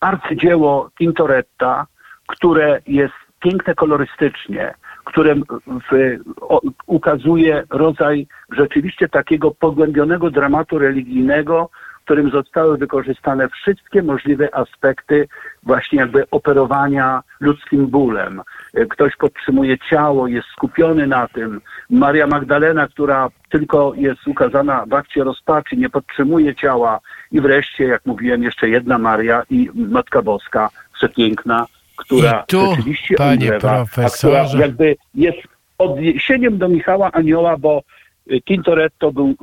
[0.00, 1.86] arcydzieło Tintoretta,
[2.26, 5.34] które jest piękne kolorystycznie, które
[5.66, 14.54] w, o, ukazuje rodzaj rzeczywiście takiego pogłębionego dramatu religijnego, w którym zostały wykorzystane wszystkie możliwe
[14.54, 15.28] aspekty
[15.62, 18.42] właśnie jakby operowania ludzkim bólem.
[18.90, 21.60] Ktoś podtrzymuje ciało, jest skupiony na tym.
[21.90, 27.00] Maria Magdalena, która tylko jest ukazana w akcie rozpaczy, nie podtrzymuje ciała.
[27.32, 31.66] I wreszcie, jak mówiłem, jeszcze jedna Maria i Matka Boska, przepiękna,
[31.96, 35.38] która I tu, rzeczywiście panie umrewa, a która jakby jest
[35.78, 37.97] odniesieniem do Michała Anioła, bo y,
[38.46, 39.34] Tintoretto był y,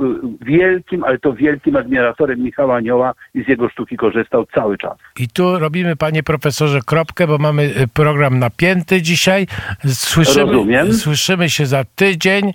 [0.46, 4.98] wielkim, ale to wielkim admiratorem Michała Anioła i z jego sztuki korzystał cały czas.
[5.20, 9.48] I tu robimy, panie profesorze, kropkę, bo mamy y, program napięty dzisiaj.
[9.88, 10.94] Słyszymy, Rozumiem.
[10.94, 12.54] słyszymy się za tydzień.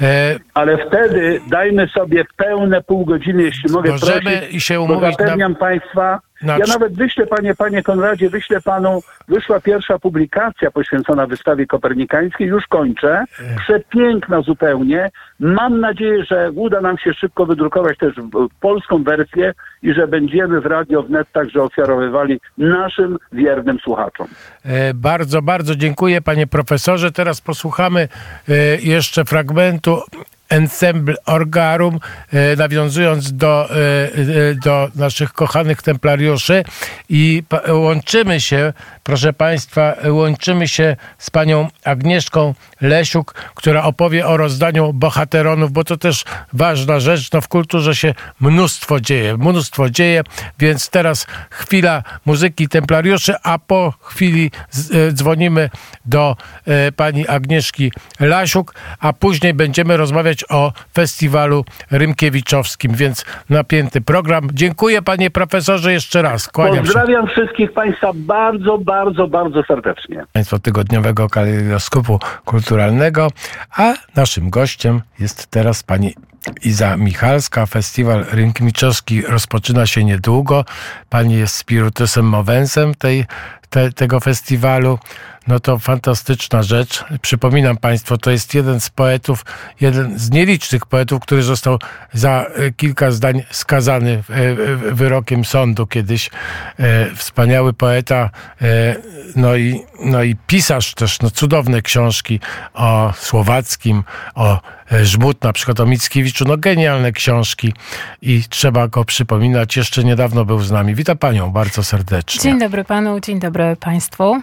[0.00, 4.82] E, Ale wtedy dajmy sobie pełne pół godziny, jeśli mogę Możemy prosić, i się bo
[4.84, 9.60] umówić na- zapewniam Państwa, na ja cz- nawet wyślę Panie, Panie Konradzie, wyślę Panu, wyszła
[9.60, 13.24] pierwsza publikacja poświęcona wystawie kopernikańskiej, już kończę,
[13.58, 15.10] przepiękna zupełnie.
[15.40, 18.14] Mam nadzieję, że uda nam się szybko wydrukować też
[18.60, 24.26] polską wersję i że będziemy w Radio Wnet także ofiarowywali naszym wiernym słuchaczom.
[24.64, 27.12] E, Bardzo, bardzo dziękuję panie profesorze.
[27.12, 28.08] Teraz posłuchamy
[28.48, 30.02] e, jeszcze fragmentu
[30.48, 32.00] Ensemble Orgarum,
[32.32, 36.64] e, nawiązując do, e, e, do naszych kochanych templariuszy.
[37.08, 38.72] I łączymy się,
[39.08, 45.96] proszę państwa, łączymy się z panią Agnieszką Lesiuk, która opowie o rozdaniu bohateronów, bo to
[45.96, 47.32] też ważna rzecz.
[47.32, 50.22] No w kulturze się mnóstwo dzieje, mnóstwo dzieje,
[50.58, 54.50] więc teraz chwila muzyki templariuszy, a po chwili
[55.08, 55.70] e, dzwonimy
[56.04, 56.36] do
[56.66, 64.48] e, pani Agnieszki Lasiuk, a później będziemy rozmawiać o festiwalu Rymkiewiczowskim, więc napięty program.
[64.52, 66.48] Dziękuję panie profesorze jeszcze raz.
[66.48, 66.82] Kłaniam się.
[66.82, 68.97] Pozdrawiam wszystkich Państwa bardzo, bardzo,
[69.28, 70.24] bardzo serdecznie.
[70.32, 73.28] Państwa tygodniowego kalejdoskopu kulturalnego,
[73.76, 76.14] a naszym gościem jest teraz pani
[76.62, 77.66] Iza Michalska.
[77.66, 80.64] Festiwal Rynkiewiczoski rozpoczyna się niedługo.
[81.10, 83.26] Pani jest spirytusem mowensem tej,
[83.70, 84.98] te, tego festiwalu.
[85.46, 87.04] No to fantastyczna rzecz.
[87.22, 89.44] Przypominam Państwu, to jest jeden z poetów,
[89.80, 91.78] jeden z nielicznych poetów, który został
[92.12, 94.54] za e, kilka zdań skazany e,
[94.92, 96.30] wyrokiem sądu kiedyś.
[96.78, 98.30] E, Wspaniały poeta,
[99.36, 102.40] no i, no i pisarz też, no cudowne książki
[102.74, 104.60] o Słowackim, o
[105.02, 107.72] Żmut, na przykład o Mickiewiczu, no genialne książki
[108.22, 109.76] i trzeba go przypominać.
[109.76, 110.94] Jeszcze niedawno był z nami.
[110.94, 112.42] Witam Panią bardzo serdecznie.
[112.42, 114.40] Dzień dobry panu, dzień dobry państwu.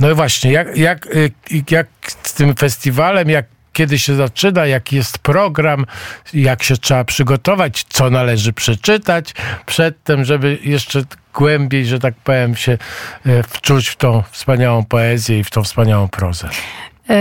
[0.00, 1.30] No i właśnie, jak, jak, y,
[1.70, 1.86] jak
[2.22, 5.86] z tym festiwalem, jak kiedy się zaczyna, jaki jest program,
[6.34, 9.34] jak się trzeba przygotować, co należy przeczytać
[9.66, 11.02] przedtem, żeby jeszcze
[11.34, 12.78] głębiej, że tak powiem, się
[13.26, 16.48] y, wczuć w tą wspaniałą poezję i w tą wspaniałą prozę.
[17.08, 17.16] Yy,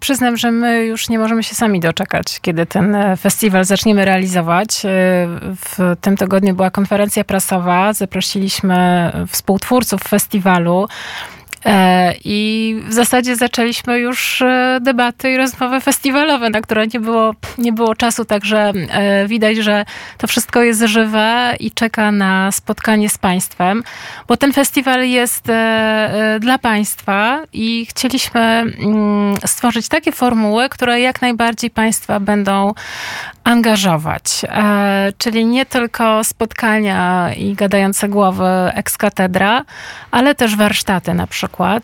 [0.00, 4.84] przyznam, że my już nie możemy się sami doczekać, kiedy ten e, festiwal zaczniemy realizować.
[4.84, 4.90] Yy,
[5.56, 10.88] w tym tygodniu była konferencja prasowa, zaprosiliśmy współtwórców festiwalu.
[11.64, 17.34] E, I w zasadzie zaczęliśmy już e, debaty i rozmowy festiwalowe, na które nie było,
[17.58, 19.84] nie było czasu, także e, widać, że
[20.18, 23.82] to wszystko jest żywe i czeka na spotkanie z Państwem,
[24.28, 25.44] bo ten festiwal jest
[26.40, 32.74] dla Państwa i chcieliśmy mm, stworzyć takie formuły, które jak najbardziej Państwa będą
[33.44, 34.42] angażować.
[34.44, 39.64] E, czyli nie tylko spotkania i gadające głowy ex katedra,
[40.10, 41.82] ale też warsztaty na przykład.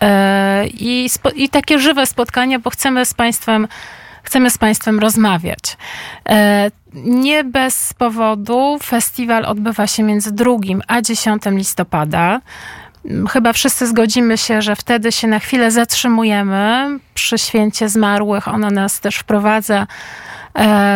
[0.00, 3.68] E, i, spo, I takie żywe spotkania, bo chcemy z Państwem
[4.22, 5.76] chcemy z Państwem rozmawiać.
[6.28, 10.50] E, Nie bez powodu festiwal odbywa się między 2
[10.88, 12.40] a 10 listopada.
[13.30, 18.48] Chyba wszyscy zgodzimy się, że wtedy się na chwilę zatrzymujemy przy święcie zmarłych.
[18.48, 19.86] Ono nas też wprowadza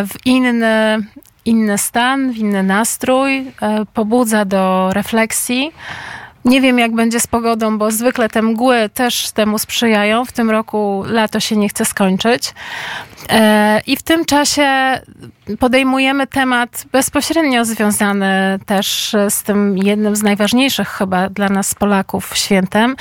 [0.07, 0.99] w inny,
[1.45, 5.73] inny stan, w inny nastrój, e, pobudza do refleksji.
[6.45, 10.25] Nie wiem, jak będzie z pogodą, bo zwykle te mgły też temu sprzyjają.
[10.25, 12.55] W tym roku lato się nie chce skończyć.
[13.31, 15.01] E, I w tym czasie
[15.59, 22.97] podejmujemy temat bezpośrednio związany też z tym jednym z najważniejszych chyba dla nas Polaków świętem.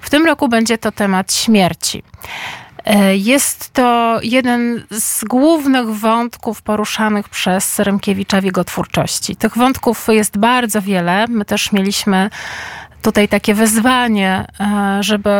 [0.00, 2.02] W tym roku będzie to temat śmierci.
[2.84, 9.36] E, Jest to jeden z głównych wątków poruszanych przez Rymkiewicza w jego twórczości.
[9.36, 11.26] Tych wątków jest bardzo wiele.
[11.28, 12.30] My też mieliśmy
[13.02, 15.30] tutaj takie wyzwanie, e, żeby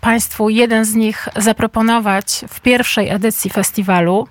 [0.00, 4.28] Państwu jeden z nich zaproponować w pierwszej edycji festiwalu.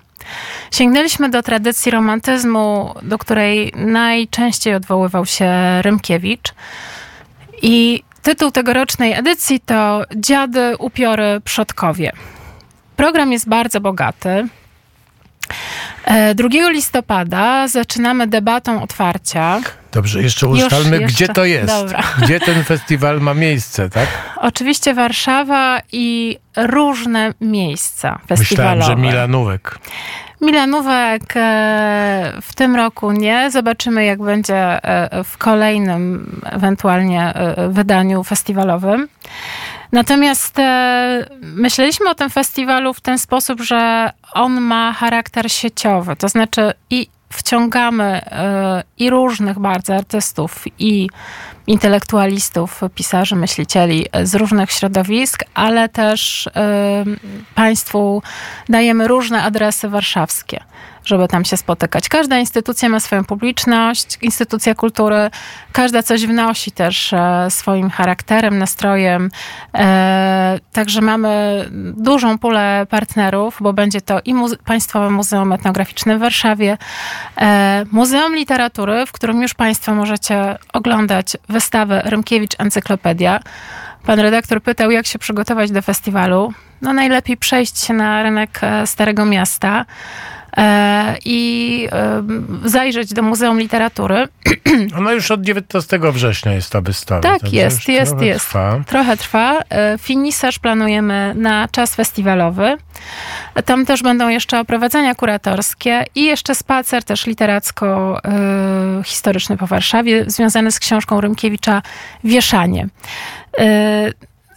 [0.70, 5.52] Sięgnęliśmy do tradycji romantyzmu, do której najczęściej odwoływał się
[5.82, 6.54] Rymkiewicz.
[7.62, 12.12] I tytuł tegorocznej edycji to Dziady, upiory, przodkowie.
[12.96, 14.48] Program jest bardzo bogaty.
[16.04, 19.60] E, 2 listopada zaczynamy debatą otwarcia.
[19.92, 21.06] Dobrze, jeszcze Już, ustalmy, jeszcze.
[21.06, 21.66] gdzie to jest.
[21.66, 22.02] Dobra.
[22.22, 24.08] Gdzie ten festiwal ma miejsce, tak?
[24.36, 28.76] Oczywiście Warszawa i różne miejsca festiwalowe.
[28.76, 29.78] Myślałem, że Milanówek.
[30.40, 33.50] Milanówek e, w tym roku nie.
[33.50, 39.08] Zobaczymy, jak będzie e, w kolejnym ewentualnie e, wydaniu festiwalowym.
[39.92, 46.28] Natomiast e, myśleliśmy o tym festiwalu w ten sposób, że on ma charakter sieciowy, to
[46.28, 51.08] znaczy i wciągamy e, i różnych bardzo artystów, i
[51.66, 57.04] intelektualistów, pisarzy, myślicieli z różnych środowisk, ale też e,
[57.54, 58.22] Państwu
[58.68, 60.64] dajemy różne adresy warszawskie,
[61.04, 62.08] żeby tam się spotykać.
[62.08, 65.30] Każda instytucja ma swoją publiczność, instytucja kultury,
[65.72, 69.30] każda coś wnosi też e, swoim charakterem, nastrojem.
[69.74, 71.64] E, Także mamy
[71.96, 76.78] dużą pulę partnerów, bo będzie to i Muze- Państwowe Muzeum Etnograficzne w Warszawie,
[77.38, 83.40] e, Muzeum Literatury, w którym już Państwo możecie oglądać wystawę Rymkiewicz Encyklopedia.
[84.06, 86.52] Pan redaktor pytał, jak się przygotować do festiwalu.
[86.82, 89.84] No najlepiej przejść się na rynek Starego Miasta
[91.24, 92.22] i e,
[92.64, 94.28] zajrzeć do Muzeum Literatury.
[94.98, 97.20] Ona już od 19 września jest ta wystawa.
[97.20, 98.46] Tak, jest, jest, trochę jest.
[98.46, 98.80] Trwa.
[98.86, 99.60] Trochę trwa.
[99.70, 102.76] E, Finisaż planujemy na czas festiwalowy.
[103.64, 110.78] Tam też będą jeszcze oprowadzenia kuratorskie i jeszcze spacer też literacko-historyczny po Warszawie, związany z
[110.78, 111.82] książką Rymkiewicza
[112.24, 112.88] Wieszanie.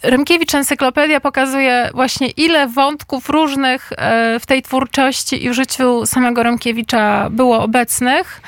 [0.06, 6.43] Rymkiewicz Encyklopedia pokazuje właśnie ile wątków różnych e, w tej twórczości i w życiu samego
[6.43, 8.41] Rymkiewicza było obecnych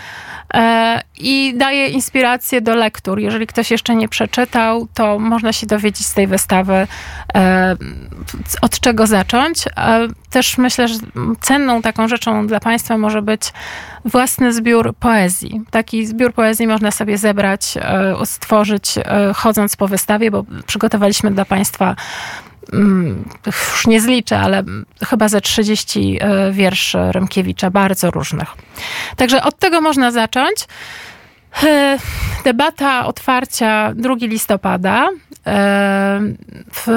[1.19, 3.19] i daje inspirację do lektur.
[3.19, 6.87] Jeżeli ktoś jeszcze nie przeczytał, to można się dowiedzieć z tej wystawy,
[7.35, 7.75] e,
[8.61, 9.63] od czego zacząć.
[10.29, 10.95] Też myślę, że
[11.41, 13.53] cenną taką rzeczą dla Państwa może być
[14.05, 15.61] własny zbiór poezji.
[15.71, 17.73] Taki zbiór poezji można sobie zebrać,
[18.25, 18.95] stworzyć
[19.35, 21.95] chodząc po wystawie, bo przygotowaliśmy dla Państwa
[23.45, 24.63] już nie zliczę, ale
[25.05, 26.19] chyba ze 30
[26.51, 28.47] wierszy Rymkiewicza, bardzo różnych.
[29.15, 30.55] Także od tego można zacząć.
[32.43, 35.09] Debata otwarcia 2 listopada.
[36.73, 36.87] W,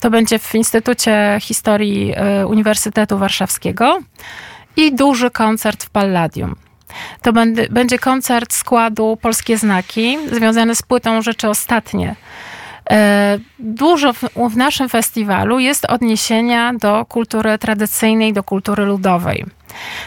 [0.00, 2.14] to będzie w Instytucie Historii
[2.46, 3.98] Uniwersytetu Warszawskiego
[4.76, 6.56] i duży koncert w Palladium.
[7.22, 7.32] To
[7.70, 12.16] będzie koncert składu Polskie Znaki, związany z płytą Rzeczy Ostatnie.
[13.58, 14.20] Dużo w,
[14.50, 19.44] w, naszym festiwalu jest odniesienia do kultury tradycyjnej, do kultury ludowej.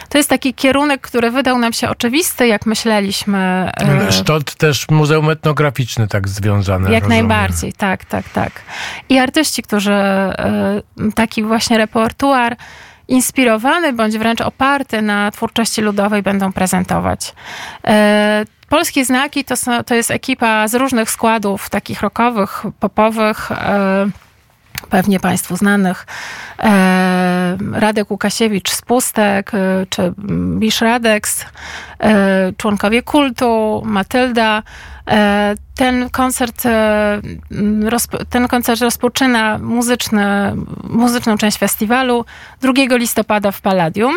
[0.08, 3.72] To jest taki kierunek, który wydał nam się oczywisty, jak myśleliśmy.
[4.10, 6.92] Stąd też Muzeum Etnograficzne tak związane.
[6.92, 7.28] Jak rozumiem.
[7.28, 8.52] najbardziej, tak, tak, tak.
[9.08, 9.92] I artyści, którzy
[11.14, 12.56] taki właśnie repertuar
[13.08, 17.34] inspirowany bądź wręcz oparty na twórczości ludowej będą prezentować.
[18.68, 23.48] Polskie Znaki to, są, to jest ekipa z różnych składów, takich rockowych, popowych,
[24.90, 26.06] pewnie Państwu znanych.
[27.72, 29.52] Radek Łukasiewicz z Pustek,
[29.90, 30.12] czy
[30.58, 31.44] Bisz Radeks,
[32.56, 34.62] członkowie kultu, Matylda.
[35.74, 36.62] Ten koncert,
[38.30, 40.52] ten koncert rozpoczyna muzyczny,
[40.84, 42.24] muzyczną część festiwalu
[42.60, 44.14] 2 listopada w Palladium.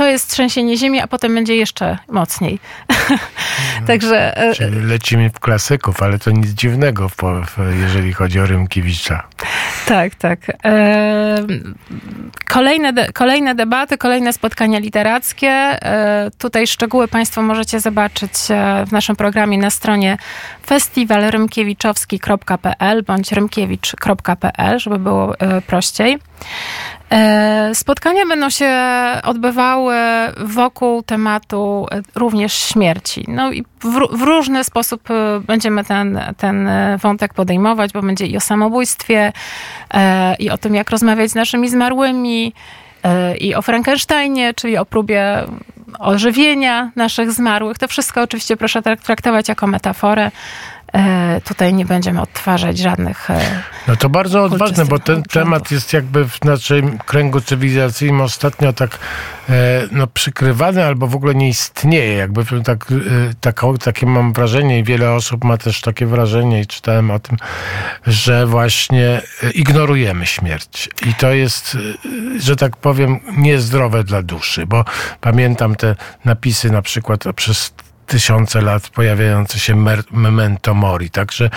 [0.00, 2.58] To jest trzęsienie ziemi, a potem będzie jeszcze mocniej.
[3.86, 4.34] Także.
[4.56, 9.28] Czyli lecimy w klasyków, ale to nic dziwnego, w, w, jeżeli chodzi o Rymkiewicza.
[9.86, 10.38] Tak, tak.
[12.48, 15.78] Kolejne, de, kolejne debaty, kolejne spotkania literackie.
[16.38, 18.32] Tutaj szczegóły Państwo możecie zobaczyć
[18.86, 20.18] w naszym programie na stronie
[20.66, 25.34] festiwalrymkiewiczowski.pl bądź rymkiewicz.pl, żeby było
[25.66, 26.18] prościej.
[27.74, 28.70] Spotkania będą się
[29.22, 29.89] odbywały
[30.36, 33.24] wokół tematu również śmierci.
[33.28, 35.08] No i w, w, różny sposób
[35.46, 36.68] będziemy ten, ten
[37.02, 39.32] wątek podejmować, bo będzie i o samobójstwie,
[40.38, 42.52] i o tym, jak rozmawiać z naszymi zmarłymi,
[43.38, 45.44] i o Frankensteinie, czyli o próbie
[45.98, 47.78] ożywienia naszych zmarłych.
[47.78, 50.30] To wszystko oczywiście proszę traktować jako metaforę.
[51.44, 53.28] Tutaj nie będziemy odtwarzać żadnych.
[53.88, 58.98] No to bardzo odważne, bo ten temat jest jakby w naszym kręgu cywilizacyjnym ostatnio tak
[59.92, 62.14] no, przykrywany albo w ogóle nie istnieje.
[62.14, 62.86] Jakby tak,
[63.40, 67.36] tak, takie mam wrażenie i wiele osób ma też takie wrażenie i czytałem o tym,
[68.06, 69.20] że właśnie
[69.54, 70.88] ignorujemy śmierć.
[71.06, 71.78] I to jest,
[72.38, 74.84] że tak powiem, niezdrowe dla duszy, bo
[75.20, 77.72] pamiętam te napisy na przykład przez
[78.10, 81.10] tysiące lat pojawiające się memento mori.
[81.10, 81.50] Także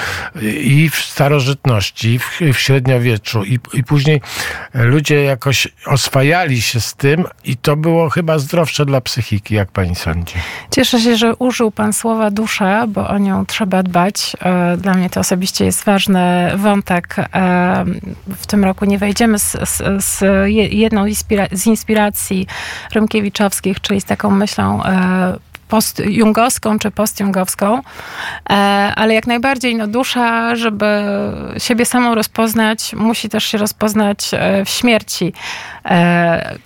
[0.63, 4.21] i w starożytności, w, w średniowieczu, i, i później
[4.73, 9.95] ludzie jakoś oswajali się z tym i to było chyba zdrowsze dla psychiki, jak pani
[9.95, 10.33] sądzi.
[10.71, 14.35] Cieszę się, że użył pan słowa dusza, bo o nią trzeba dbać.
[14.77, 17.15] Dla mnie to osobiście jest ważny wątek.
[18.37, 20.23] W tym roku nie wejdziemy z, z, z
[20.71, 21.05] jedną
[21.51, 22.47] z inspiracji
[22.93, 24.81] Rymkiewiczowskich, czyli z taką myślą
[25.73, 27.81] postjungowską czy postjungowską,
[28.95, 31.03] ale jak najbardziej no, dusza, żeby
[31.57, 34.31] siebie samą rozpoznać, musi też się rozpoznać
[34.65, 35.33] w śmierci.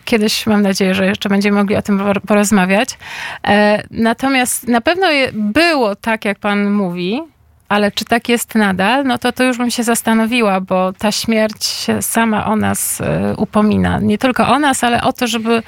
[0.06, 2.98] Kiedyś mam nadzieję, że jeszcze będziemy mogli o tym porozmawiać.
[3.92, 7.22] Natomiast na pewno było tak, jak pan mówi,
[7.70, 11.88] ale czy tak jest nadal, no to to już bym się zastanowiła, bo ta śmierć
[12.02, 13.02] sama o nas
[13.38, 14.00] upomina.
[14.00, 15.64] Nie tylko o nas, ale o to, żeby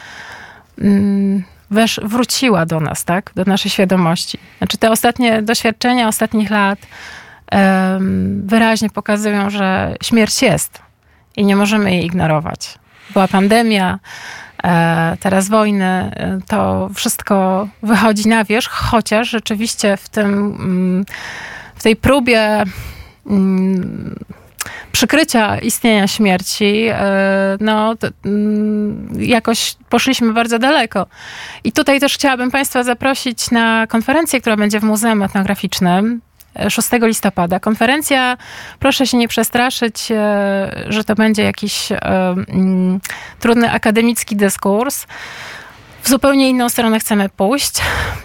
[0.82, 3.32] mm, wesz, wróciła do nas, tak?
[3.36, 4.38] Do naszej świadomości.
[4.58, 6.80] Znaczy te ostatnie doświadczenia ostatnich lat
[7.52, 10.82] um, wyraźnie pokazują, że śmierć jest
[11.38, 12.80] i nie możemy jej ignorować.
[13.14, 14.00] Była pandemia,
[14.64, 21.06] e, teraz wojny, e, to wszystko wychodzi na wierzch, chociaż rzeczywiście w tym, mm,
[21.76, 22.64] w tej próbie
[23.28, 24.16] mm,
[24.92, 26.86] przykrycia istnienia śmierci,
[27.60, 27.96] no
[29.18, 31.08] jakoś poszliśmy bardzo daleko.
[31.64, 36.22] I tutaj też chciałabym Państwa zaprosić na konferencję, która będzie w Muzeum Etnograficznym
[36.70, 37.60] 6 listopada.
[37.60, 38.38] Konferencja,
[38.80, 40.08] proszę się nie przestraszyć,
[40.88, 43.00] że to będzie jakiś um,
[43.40, 45.06] trudny akademicki dyskurs.
[46.04, 47.74] W zupełnie inną stronę chcemy pójść.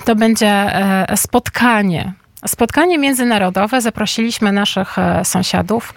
[0.04, 0.72] To będzie
[1.16, 2.12] spotkanie
[2.46, 3.80] spotkanie międzynarodowe.
[3.80, 5.94] Zaprosiliśmy naszych e, sąsiadów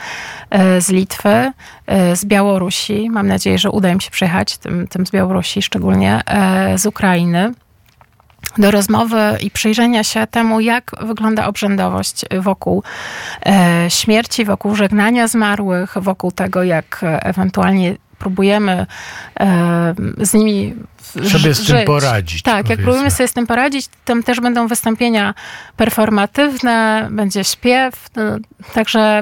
[0.49, 1.51] e, z Litwy,
[1.87, 3.09] e, z Białorusi.
[3.09, 6.21] Mam nadzieję, że uda im się przyjechać, tym, tym z Białorusi szczególnie,
[6.75, 7.51] z Ukrainy
[8.57, 12.83] do rozmowy i przyjrzenia się temu, jak wygląda obrzędowość wokół
[13.89, 18.85] śmierci, wokół żegnania zmarłych, wokół tego, jak ewentualnie próbujemy
[20.17, 20.75] z nimi
[21.07, 22.41] sobie z tym poradzić.
[22.41, 22.73] Tak, powiedzmy.
[22.73, 25.33] jak próbujemy sobie z tym poradzić, tam też będą wystąpienia
[25.77, 28.23] performatywne, będzie śpiew, no,
[28.73, 29.21] także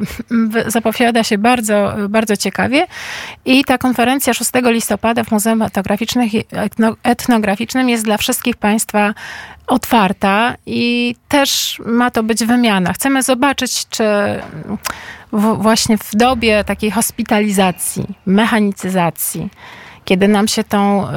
[0.67, 2.87] zapowiada się bardzo, bardzo ciekawie.
[3.45, 6.29] I ta konferencja 6 listopada w Muzeum Etnograficznym,
[7.03, 9.13] Etnograficznym jest dla wszystkich Państwa
[9.67, 12.93] otwarta i też ma to być wymiana.
[12.93, 14.03] Chcemy zobaczyć, czy
[15.33, 19.49] w, właśnie w dobie takiej hospitalizacji, mechanicyzacji,
[20.05, 21.07] kiedy nam się tą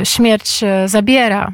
[0.00, 1.52] y, śmierć y, zabiera,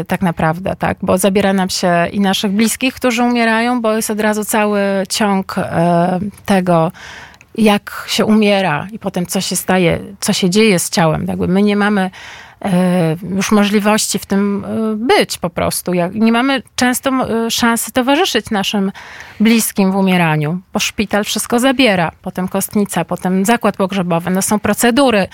[0.00, 4.10] y, tak naprawdę, tak, bo zabiera nam się i naszych bliskich, którzy umierają, bo jest
[4.10, 5.56] od razu cały ciąg
[6.46, 6.92] tego,
[7.54, 11.26] jak się umiera i potem co się staje, co się dzieje z ciałem.
[11.26, 12.51] Jakby my nie mamy E,
[13.36, 15.92] już możliwości w tym e, być po prostu.
[16.14, 18.92] Nie mamy często e, szansy towarzyszyć naszym
[19.40, 25.28] bliskim w umieraniu, bo szpital wszystko zabiera, potem kostnica, potem zakład pogrzebowy, no są procedury,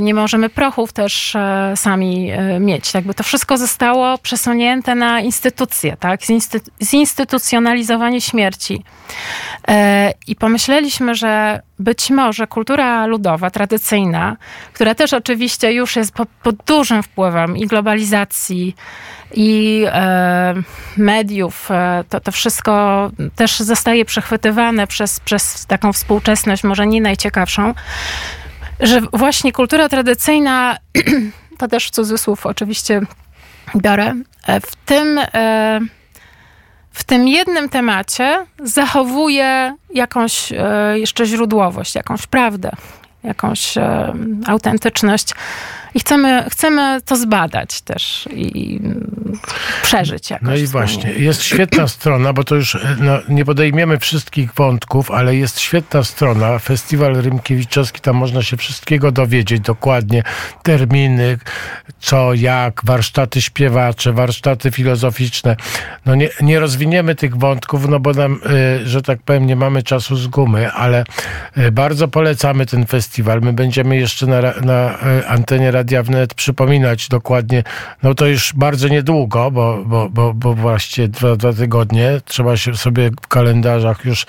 [0.00, 1.36] nie możemy prochów też
[1.74, 2.94] sami mieć.
[2.94, 6.20] Jakby to wszystko zostało przesunięte na instytucje, tak?
[6.82, 8.84] zinstytucjonalizowanie śmierci.
[10.26, 14.36] I pomyśleliśmy, że być może kultura ludowa, tradycyjna,
[14.72, 18.74] która też oczywiście już jest pod, pod dużym wpływem i globalizacji,
[19.34, 20.54] i e,
[20.96, 27.74] mediów, e, to, to wszystko też zostaje przechwytywane przez, przez taką współczesność, może nie najciekawszą,
[28.82, 30.76] że właśnie kultura tradycyjna,
[31.58, 33.00] to też w cudzysłów oczywiście
[33.76, 34.14] biorę,
[34.46, 35.80] e, w tym e,
[36.92, 42.70] w tym jednym temacie zachowuje jakąś e, jeszcze źródłowość, jakąś prawdę,
[43.22, 43.74] jakąś
[44.46, 45.34] autentyczność.
[45.94, 48.80] I chcemy, chcemy to zbadać też i
[49.82, 50.48] przeżyć jakoś.
[50.48, 55.36] No i właśnie, jest świetna strona, bo to już no, nie podejmiemy wszystkich wątków, ale
[55.36, 60.22] jest świetna strona, Festiwal Rymkiewiczowski, tam można się wszystkiego dowiedzieć dokładnie,
[60.62, 61.38] terminy,
[62.00, 65.56] co, jak, warsztaty śpiewacze, warsztaty filozoficzne.
[66.06, 68.40] No nie, nie rozwiniemy tych wątków, no bo nam,
[68.82, 71.04] y, że tak powiem, nie mamy czasu z gumy, ale
[71.58, 73.40] y, bardzo polecamy ten festiwal.
[73.40, 77.62] My będziemy jeszcze na, na antenie Radia Wnet przypominać dokładnie,
[78.02, 82.76] no to już bardzo niedługo, bo, bo, bo, bo właściwie dwa, dwa tygodnie, trzeba się
[82.76, 84.26] sobie w kalendarzach już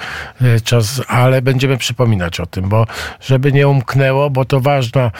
[0.63, 2.87] czas, ale będziemy przypominać o tym, bo
[3.21, 5.11] żeby nie umknęło, bo to ważna,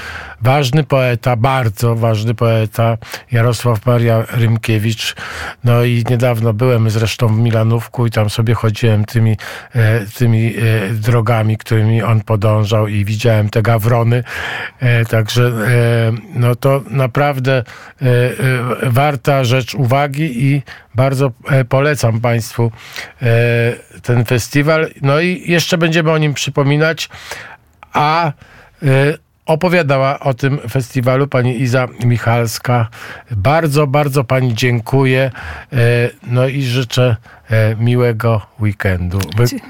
[0.42, 2.98] ważny poeta, bardzo ważny poeta
[3.32, 5.16] Jarosław Maria Rymkiewicz.
[5.64, 9.38] No i niedawno byłem zresztą w Milanówku i tam sobie chodziłem tymi,
[9.76, 14.24] e, tymi e, drogami, którymi on podążał i widziałem te gawrony.
[14.80, 15.52] E, także
[16.36, 17.64] no to naprawdę
[18.84, 20.62] warta rzecz uwagi i
[20.96, 21.32] bardzo
[21.70, 22.72] polecam Państwu
[24.04, 24.90] ten festiwal.
[25.02, 27.10] No i jeszcze będziemy o nim przypominać,
[27.94, 28.32] a
[29.46, 32.88] opowiadała o tym festiwalu pani Iza Michalska.
[33.32, 35.32] Bardzo, bardzo pani dziękuję.
[35.74, 35.78] E,
[36.28, 37.43] no i życzę e,
[37.80, 39.20] miłego weekendu.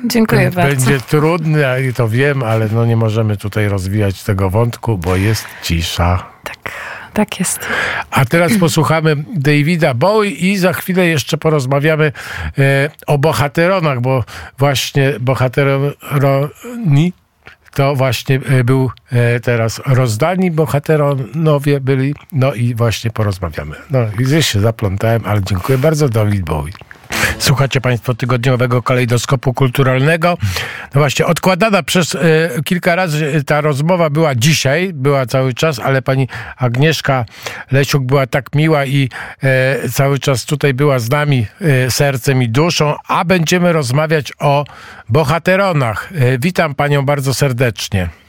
[0.05, 0.75] Dziękuję bardzo.
[0.75, 1.63] Będzie trudny,
[1.95, 6.25] to wiem, ale no nie możemy tutaj rozwijać tego wątku, bo jest cisza.
[6.43, 6.71] Tak.
[7.13, 7.59] Tak jest.
[8.11, 12.11] A teraz posłuchamy Davida Bowie i za chwilę jeszcze porozmawiamy
[12.57, 14.23] e, o bohateronach, bo
[14.57, 17.13] właśnie bohateroni
[17.73, 23.75] to właśnie e, był e, teraz rozdani bohaterowie byli, no i właśnie porozmawiamy.
[23.91, 23.99] No
[24.37, 26.73] i się zaplątałem, ale dziękuję bardzo, Dawid Bowie.
[27.39, 30.37] Słuchacie Państwo tygodniowego kalejdoskopu kulturalnego.
[30.95, 32.19] No właśnie, odkładana przez y,
[32.65, 36.27] kilka razy ta rozmowa była dzisiaj, była cały czas, ale pani
[36.57, 37.25] Agnieszka
[37.71, 39.09] Lesiuk była tak miła i
[39.83, 41.47] y, cały czas tutaj była z nami
[41.87, 44.65] y, sercem i duszą, a będziemy rozmawiać o
[45.09, 46.09] bohateronach.
[46.39, 48.22] witam panią bardzo serdecznie.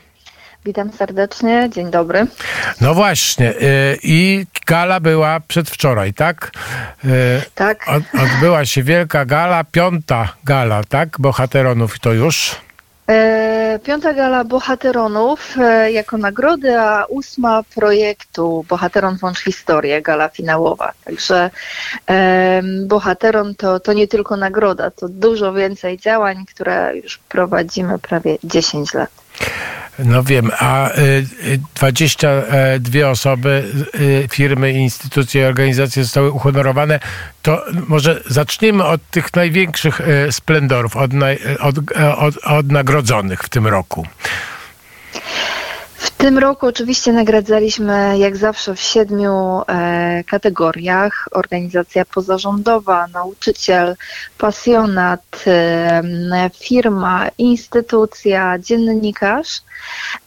[0.64, 2.26] Witam serdecznie, dzień dobry.
[2.80, 6.50] No właśnie, y, i gala była przedwczoraj, tak?
[7.04, 7.08] Y,
[7.54, 7.86] tak.
[8.22, 11.16] Odbyła się wielka gala, piąta gala, tak?
[11.18, 12.56] Bohateronów to już?
[13.10, 20.92] E, piąta gala Bohateronów e, jako nagrody, a ósma projektu Bohateron Włącz Historię, gala finałowa.
[21.04, 21.50] Także
[22.10, 28.38] e, Bohateron to, to nie tylko nagroda, to dużo więcej działań, które już prowadzimy prawie
[28.44, 29.23] 10 lat.
[29.98, 37.01] No wiem, a y, y, 22 osoby, y, firmy, instytucje i organizacje zostały uhonorowane.
[37.43, 41.77] To może zacznijmy od tych największych y, splendorów, od, naj, od,
[42.16, 44.06] od, od nagrodzonych w tym roku.
[46.05, 51.28] W tym roku oczywiście nagradzaliśmy jak zawsze w siedmiu e, kategoriach.
[51.32, 53.97] Organizacja pozarządowa, nauczyciel,
[54.39, 59.62] pasjonat, e, firma, instytucja, dziennikarz.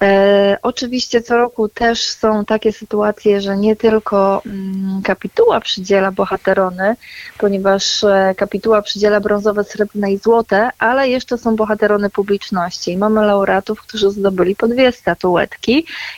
[0.02, 6.95] E, oczywiście co roku też są takie sytuacje, że nie tylko mm, kapituła przydziela bohaterony,
[7.38, 12.98] ponieważ e, kapituła przydziela brązowe, srebrne i złote, ale jeszcze są bohaterony publiczności.
[12.98, 15.66] Mamy laureatów, którzy zdobyli po dwie statuetki,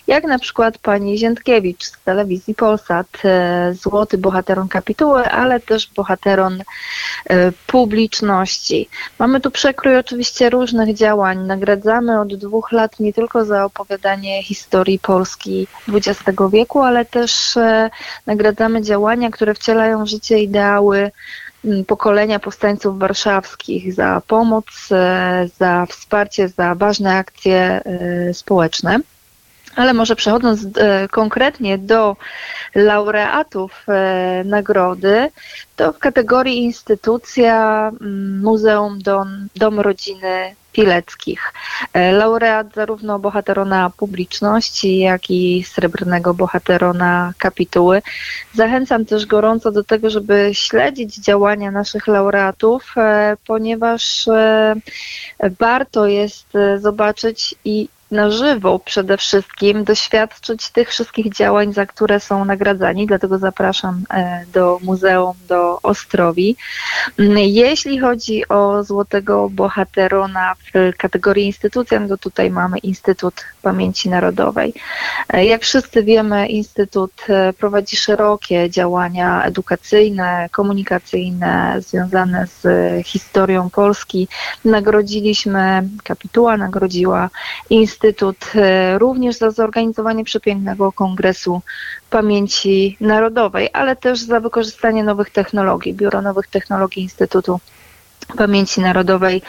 [0.08, 6.64] jak na przykład pani Ziętkiewicz z telewizji Polsat, e, złoty bohateron kapituły, ale też bohateron
[7.30, 8.90] e, publiczności.
[9.20, 11.46] Mamy tu przekrój oczywiście różnych działań.
[11.46, 16.22] Nagradzamy od dwóch lat nie tylko za opowiadanie historii Polski XX
[16.52, 17.90] wieku, ale też e,
[18.26, 21.12] nagradzamy działania, które wcielają w życie ideały
[21.88, 24.66] pokolenia powstańców warszawskich za pomoc,
[25.58, 27.82] za wsparcie, za ważne akcje
[28.34, 29.00] społeczne.
[29.76, 32.16] Ale może przechodząc e, konkretnie do
[32.76, 35.32] laureatów e, nagrody,
[35.76, 41.54] to w kategorii instytucja mm, Muzeum Dom, Dom Rodziny Pileckich.
[41.94, 48.02] E, Laureat zarówno bohaterona publiczności, jak i srebrnego bohaterona kapituły.
[48.54, 52.96] Zachęcam też gorąco do tego, żeby śledzić działania naszych laureatów,
[53.48, 54.30] ponieważ
[55.60, 56.48] warto jest
[56.78, 63.08] zobaczyć i na żywo przede wszystkim doświadczyć tych wszystkich działań, za które są nagradzani.
[63.08, 66.56] Dlatego zapraszam e, do muzeum, do Ostrowi.
[67.20, 74.74] Mm, Jeśli chodzi o Złotego Bohaterona w kategorii instytucja, to tutaj mamy Instytut Pamięci Narodowej.
[75.30, 82.68] E, Jak wszyscy wiemy, Instytut e, prowadzi szerokie działania edukacyjne, komunikacyjne związane z
[83.08, 84.28] historią Polski.
[84.66, 87.30] Nagrodziliśmy, kapituła nagrodziła
[87.70, 87.99] Instytut
[88.56, 91.62] e, również za zorganizowanie przepięknego kongresu
[92.10, 95.94] pamięci narodowej, ale też za wykorzystanie nowych technologii.
[95.94, 97.60] Biuro Nowych Technologii Instytutu
[98.38, 99.42] Pamięci Narodowej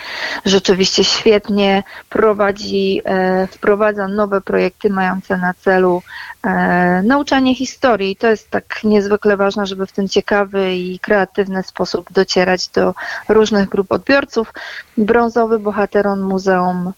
[0.44, 6.02] rzeczywiście świetnie prowadzi, e, wprowadza nowe projekty mające na celu
[6.43, 8.16] e, nauczanie historii.
[8.16, 12.94] To jest tak niezwykle ważne, żeby w ten ciekawy i kreatywny sposób docierać do
[13.28, 14.52] różnych grup odbiorców.
[14.98, 16.93] Brązowy bohateron Muzeum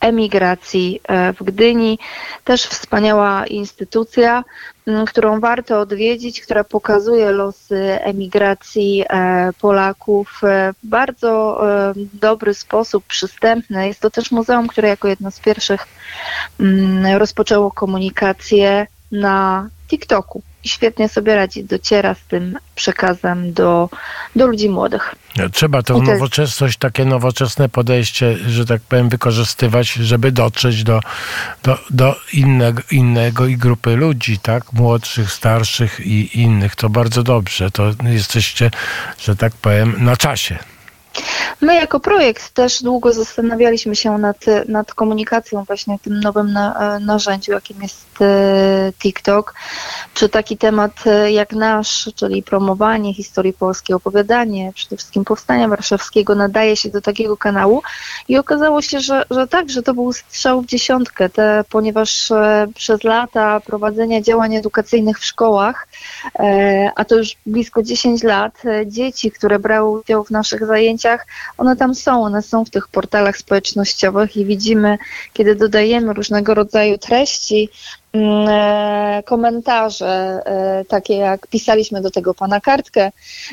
[0.00, 1.98] Emigracji e, w Gdyni.
[2.44, 4.44] Też wspaniała instytucja,
[4.86, 11.60] m, którą warto odwiedzić, która pokazuje losy emigracji e, Polaków e, w bardzo
[12.12, 13.86] dobry sposób, przystępny.
[13.86, 15.86] Jest to też muzeum, które jako jedno z pierwszych
[16.60, 23.88] mm, rozpoczęło komunikację na TikToku i świetnie sobie radzi, dociera z tym przekazem do,
[24.36, 25.14] do ludzi młodych.
[25.52, 31.00] Trzeba tą jest- nowoczesność, takie nowoczesne podejście, że tak powiem, wykorzystywać, żeby dotrzeć do,
[31.62, 34.72] do, do innego, innego i grupy ludzi, tak?
[34.72, 36.76] Młodszych, starszych i innych.
[36.76, 37.70] To bardzo dobrze.
[37.70, 38.70] To jesteście,
[39.20, 40.58] że tak powiem, na czasie.
[41.62, 44.36] My jako projekt też długo zastanawialiśmy się nad,
[44.68, 49.54] nad komunikacją właśnie tym nowym na, e, narzędziu, jakim jest e, TikTok.
[50.14, 56.34] Czy taki temat e, jak nasz, czyli promowanie historii polskiej, opowiadanie przede wszystkim powstania warszawskiego
[56.34, 57.82] nadaje się do takiego kanału
[58.28, 62.32] i okazało się, że, że tak, że to był strzał w dziesiątkę, te, ponieważ
[62.74, 65.88] przez lata prowadzenia działań edukacyjnych w szkołach,
[66.96, 71.01] a to już blisko 10 lat, dzieci, które brały udział w naszych zajęciach,
[71.58, 74.98] one tam są, one są w tych portalach społecznościowych i widzimy,
[75.32, 77.68] kiedy dodajemy różnego rodzaju treści,
[79.24, 83.10] komentarze, e, takie jak pisaliśmy do tego pana kartkę,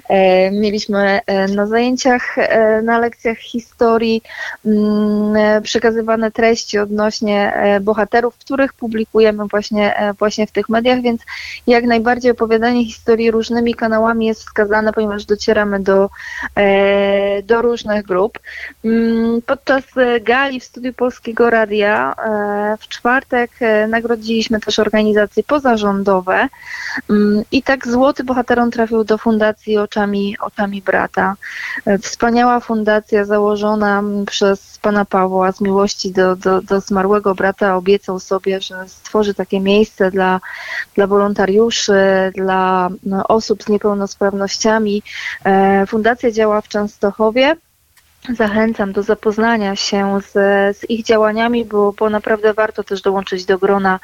[0.09, 4.21] e, mieliśmy e, na zajęciach, e, na lekcjach historii
[4.65, 11.01] mm, e, przekazywane treści odnośnie e, bohaterów, których publikujemy właśnie, e, właśnie w tych mediach,
[11.01, 11.21] więc
[11.67, 16.09] jak najbardziej opowiadanie historii różnymi kanałami jest wskazane, ponieważ docieramy do,
[16.55, 18.39] e, do różnych grup.
[18.85, 23.87] Mm, Podczas e, gali w studiu Polskiego Radia e, w czwartek e,
[24.49, 26.49] nagrodziliśmy też organizacje pozarządowe
[27.09, 31.35] Mm, i tak Złoty Bohateron trafił do Fundacji Oczami, Oczami Brata.
[31.85, 37.75] E, Wspaniała fundacja założona mm, przez pana Pawła z miłości do, do, do zmarłego brata
[37.75, 40.39] obiecał sobie, że stworzy takie miejsce dla,
[40.95, 45.03] dla wolontariuszy, dla no, osób z niepełnosprawnościami.
[45.45, 47.55] E, Fundacja działa w Częstochowie.
[48.27, 50.31] Zachęcam do zapoznania się z,
[50.77, 53.99] z ich działaniami, bo, bo naprawdę warto też dołączyć do grona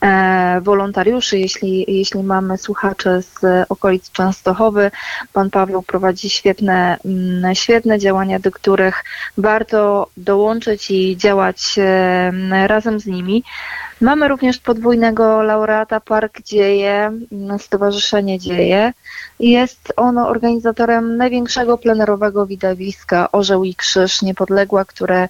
[0.00, 4.90] e, wolontariuszy, jeśli, jeśli mamy słuchacze z okolic Częstochowy.
[5.32, 9.04] Pan Paweł prowadzi świetne, mm, świetne działania, do których
[9.38, 13.44] warto dołączyć i działać e, razem z nimi.
[14.00, 18.92] Mamy również podwójnego laureata Park Dzieje, mm, Stowarzyszenie Dzieje.
[19.40, 25.28] Jest ono organizatorem największego plenerowego widowiska Orzeł i Krzyż Niepodległa, które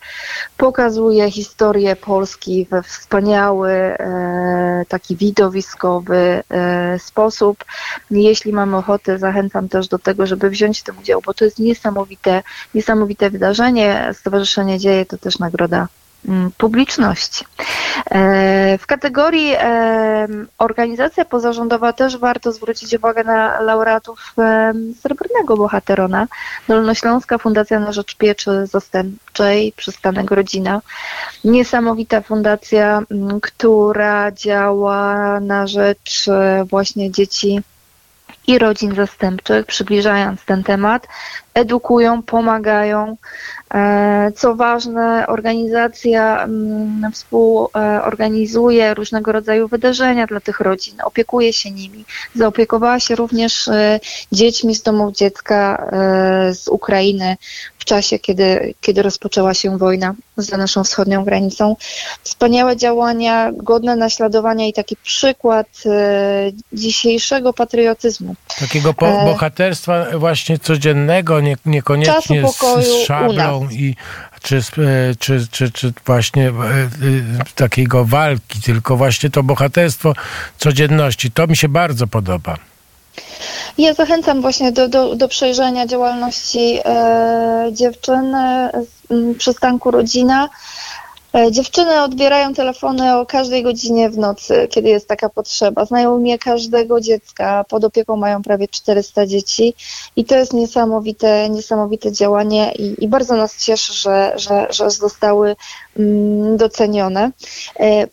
[0.56, 7.64] pokazuje historię Polski we wspaniały, e, taki widowiskowy e, sposób.
[8.10, 11.58] Jeśli mamy ochotę, zachęcam też do tego, żeby wziąć w tym udział, bo to jest
[11.58, 12.42] niesamowite,
[12.74, 14.10] niesamowite wydarzenie.
[14.12, 15.88] Stowarzyszenie Dzieje to też nagroda
[16.58, 17.44] publiczności.
[18.10, 20.28] E, w kategorii e,
[20.58, 26.26] organizacja pozarządowa też warto zwrócić uwagę na laureatów e, Srebrnego Bohaterona.
[26.68, 30.80] Dolnośląska Fundacja na Rzecz Pieczy Zastępczej, Przystanek Rodzina.
[31.44, 36.26] Niesamowita fundacja, m, która działa na rzecz
[36.70, 37.62] właśnie dzieci
[38.46, 41.08] i rodzin zastępczych, przybliżając ten temat,
[41.58, 43.16] edukują, pomagają.
[44.34, 52.04] Co ważne, organizacja mm, współorganizuje różnego rodzaju wydarzenia dla tych rodzin, opiekuje się nimi.
[52.34, 54.00] Zaopiekowała się również e,
[54.32, 57.36] dziećmi z domów dziecka e, z Ukrainy
[57.78, 61.76] w czasie, kiedy, kiedy rozpoczęła się wojna za naszą wschodnią granicą.
[62.22, 68.34] Wspaniałe działania, godne naśladowania i taki przykład e, dzisiejszego patriotyzmu.
[68.60, 68.94] Takiego
[69.24, 73.94] bohaterstwa właśnie codziennego, nie, niekoniecznie z, szablą i
[74.42, 74.62] czy,
[75.18, 76.52] czy, czy, czy właśnie
[77.54, 80.12] takiego walki, tylko właśnie to bohaterstwo
[80.58, 81.30] codzienności.
[81.30, 82.56] To mi się bardzo podoba.
[83.78, 88.36] Ja zachęcam właśnie do, do, do przejrzenia działalności e, dziewczyn
[89.10, 90.48] z przystanku Rodzina.
[91.50, 95.84] Dziewczyny odbierają telefony o każdej godzinie w nocy, kiedy jest taka potrzeba.
[95.84, 97.64] Znają imię każdego dziecka.
[97.68, 99.74] Pod opieką mają prawie 400 dzieci
[100.16, 105.56] i to jest niesamowite, niesamowite działanie i, i bardzo nas cieszy, że, że, że zostały
[105.98, 107.30] mm, docenione.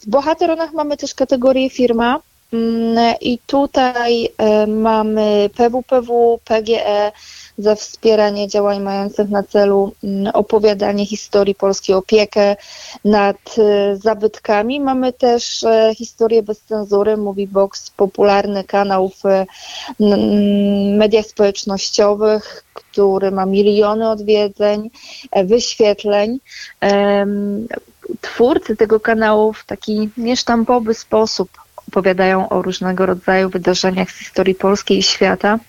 [0.02, 2.20] W Bohateronach mamy też kategorię firma
[2.54, 7.12] mm, i tutaj y, mamy PWPW, PGE,
[7.58, 9.94] za wspieranie działań mających na celu
[10.34, 12.56] opowiadanie historii polskiej, opiekę
[13.06, 13.56] nad
[13.94, 14.80] zabytkami.
[14.80, 15.66] Mamy też
[15.96, 19.24] historię bez cenzury, Mówi Box, popularny kanał w
[20.98, 24.90] mediach społecznościowych, który ma miliony odwiedzeń,
[25.44, 26.40] wyświetleń.
[28.22, 31.50] Twórcy tego kanału w taki niesztampowy sposób
[31.88, 35.60] opowiadają o różnego rodzaju wydarzeniach z historii Polski i świata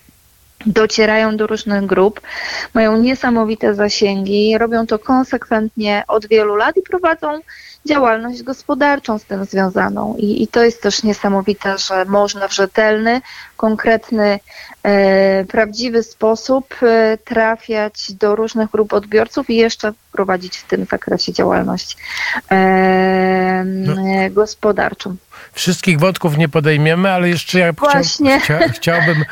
[0.65, 2.21] docierają do różnych grup,
[2.73, 7.39] mają niesamowite zasięgi, robią to konsekwentnie od wielu lat i prowadzą
[7.85, 10.15] działalność gospodarczą z tym związaną.
[10.17, 13.21] I, i to jest też niesamowite, że można w rzetelny,
[13.57, 14.39] konkretny,
[14.83, 21.33] e, prawdziwy sposób e, trafiać do różnych grup odbiorców i jeszcze prowadzić w tym zakresie
[21.33, 21.97] działalność
[22.51, 23.95] e, no.
[24.31, 25.15] gospodarczą.
[25.57, 28.39] Wszystkich wątków nie podejmiemy, ale jeszcze ja Właśnie.
[28.39, 29.25] Chcia, chciałbym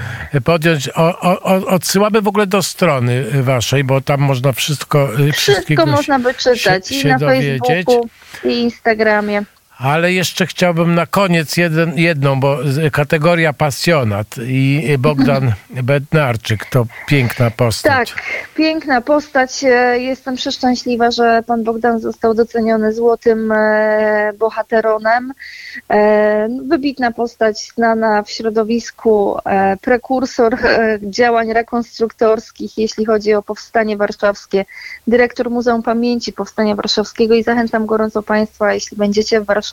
[0.43, 5.09] podjąć, o, o, odsyłamy w ogóle do strony waszej, bo tam można wszystko...
[5.33, 7.67] Wszystko można by czytać się, i się na dowiedzieć.
[7.67, 8.09] Facebooku
[8.43, 9.43] i Instagramie.
[9.77, 12.57] Ale jeszcze chciałbym na koniec jeden, jedną, bo
[12.91, 15.53] kategoria pasjonat i Bogdan
[15.83, 18.11] Bednarczyk to piękna postać.
[18.11, 18.21] Tak,
[18.55, 19.65] piękna postać.
[19.97, 23.53] Jestem przeszczęśliwa, że pan Bogdan został doceniony złotym
[24.39, 25.33] bohateronem.
[26.67, 29.37] Wybitna postać, znana w środowisku,
[29.81, 30.57] prekursor
[31.01, 34.65] działań rekonstruktorskich, jeśli chodzi o powstanie warszawskie,
[35.07, 39.64] dyrektor Muzeum Pamięci Powstania Warszawskiego i zachęcam gorąco Państwa, jeśli będziecie w Warszawie,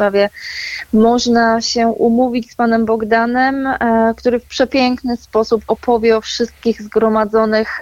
[0.93, 3.69] można się umówić z panem Bogdanem,
[4.17, 7.81] który w przepiękny sposób opowie o wszystkich zgromadzonych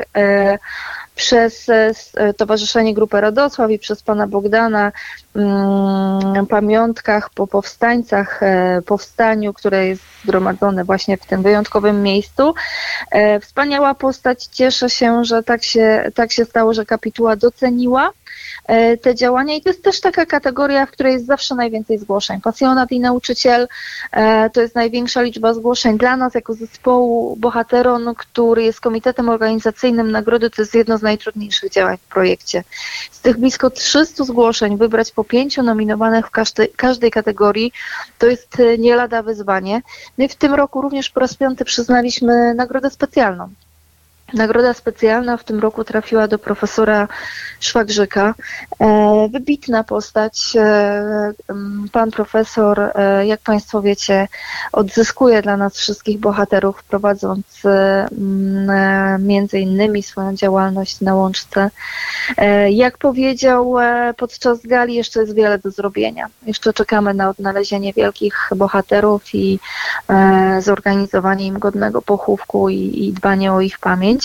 [1.14, 1.66] przez
[2.36, 4.92] Towarzyszenie Grupy Radosław i przez pana Bogdana
[5.36, 8.40] mm, pamiątkach po powstańcach,
[8.86, 12.54] powstaniu, które jest zgromadzone właśnie w tym wyjątkowym miejscu.
[13.40, 18.10] Wspaniała postać, cieszę się, że tak się, tak się stało, że kapituła doceniła
[19.02, 22.40] te działania i to jest też taka kategoria, w której jest zawsze najwięcej zgłoszeń.
[22.40, 23.68] Pasjonat i nauczyciel
[24.52, 25.98] to jest największa liczba zgłoszeń.
[25.98, 31.72] Dla nas jako zespołu Bohateron, który jest komitetem organizacyjnym nagrody, to jest jedno z najtrudniejszych
[31.72, 32.64] działań w projekcie.
[33.10, 37.72] Z tych blisko 300 zgłoszeń wybrać po pięciu nominowanych w każdej, każdej kategorii
[38.18, 39.82] to jest nie lada wyzwanie.
[40.18, 43.48] My w tym roku również po raz piąty przyznaliśmy nagrodę specjalną
[44.34, 47.08] Nagroda specjalna w tym roku trafiła do profesora
[47.60, 48.34] Szwagrzyka.
[48.80, 50.52] E, wybitna postać.
[50.56, 51.32] E,
[51.92, 54.28] pan profesor, e, jak Państwo wiecie,
[54.72, 57.62] odzyskuje dla nas wszystkich bohaterów, prowadząc
[59.18, 61.70] między innymi swoją działalność na łączce.
[62.70, 63.74] Jak powiedział
[64.16, 66.26] podczas gali, jeszcze jest wiele do zrobienia.
[66.46, 69.58] Jeszcze czekamy na odnalezienie wielkich bohaterów i
[70.60, 74.19] zorganizowanie im godnego pochówku i, i dbanie o ich pamięć.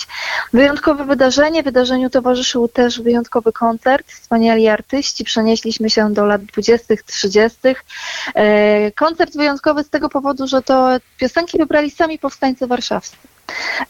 [0.52, 1.62] Wyjątkowe wydarzenie.
[1.62, 4.12] Wydarzeniu towarzyszył też wyjątkowy koncert.
[4.12, 5.24] Wspaniali artyści.
[5.24, 7.58] Przenieśliśmy się do lat 20., 30.
[8.34, 13.16] E, koncert wyjątkowy z tego powodu, że to piosenki wybrali sami powstańcy warszawscy.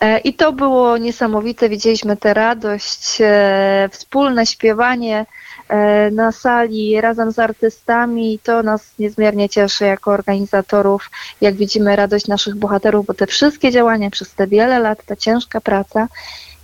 [0.01, 1.69] E, I to było niesamowite.
[1.69, 5.27] Widzieliśmy tę radość, e, wspólne śpiewanie
[6.13, 11.11] na sali razem z artystami i to nas niezmiernie cieszy jako organizatorów,
[11.41, 15.61] jak widzimy radość naszych bohaterów, bo te wszystkie działania przez te wiele lat, ta ciężka
[15.61, 16.09] praca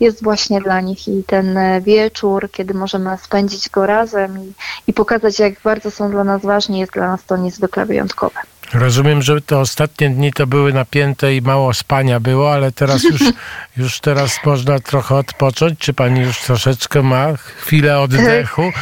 [0.00, 4.52] jest właśnie dla nich i ten wieczór, kiedy możemy spędzić go razem i,
[4.86, 8.40] i pokazać, jak bardzo są dla nas ważni, jest dla nas to niezwykle wyjątkowe.
[8.74, 13.20] Rozumiem, że te ostatnie dni to były napięte i mało spania było, ale teraz już,
[13.76, 15.78] już teraz można trochę odpocząć.
[15.78, 18.62] Czy pani już troszeczkę ma chwilę oddechu?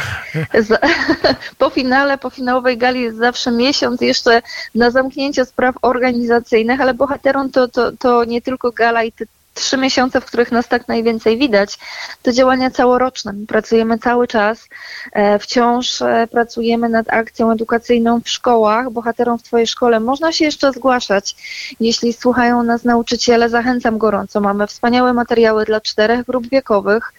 [1.57, 4.41] Po finale, po finałowej gali jest zawsze miesiąc jeszcze
[4.75, 9.11] na zamknięcie spraw organizacyjnych, ale bohaterom to, to, to nie tylko gala i
[9.53, 11.79] trzy miesiące, w których nas tak najwięcej widać,
[12.21, 13.33] to działania całoroczne.
[13.33, 14.67] My pracujemy cały czas,
[15.13, 18.91] e, wciąż e, pracujemy nad akcją edukacyjną w szkołach.
[18.91, 21.35] Bohaterom w Twojej szkole można się jeszcze zgłaszać.
[21.79, 24.41] Jeśli słuchają nas nauczyciele, zachęcam gorąco.
[24.41, 27.13] Mamy wspaniałe materiały dla czterech grup wiekowych.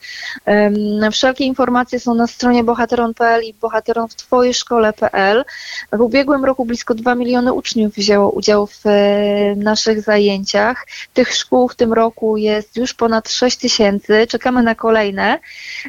[1.12, 5.44] Wszelkie informacje są na stronie bohateron.pl i bohateron w Twojej szkole.pl.
[5.92, 10.86] W ubiegłym roku blisko 2 miliony uczniów wzięło udział w e, naszych zajęciach.
[11.14, 14.26] Tych szkół w tym roku roku jest już ponad 6 tysięcy.
[14.26, 15.38] Czekamy na kolejne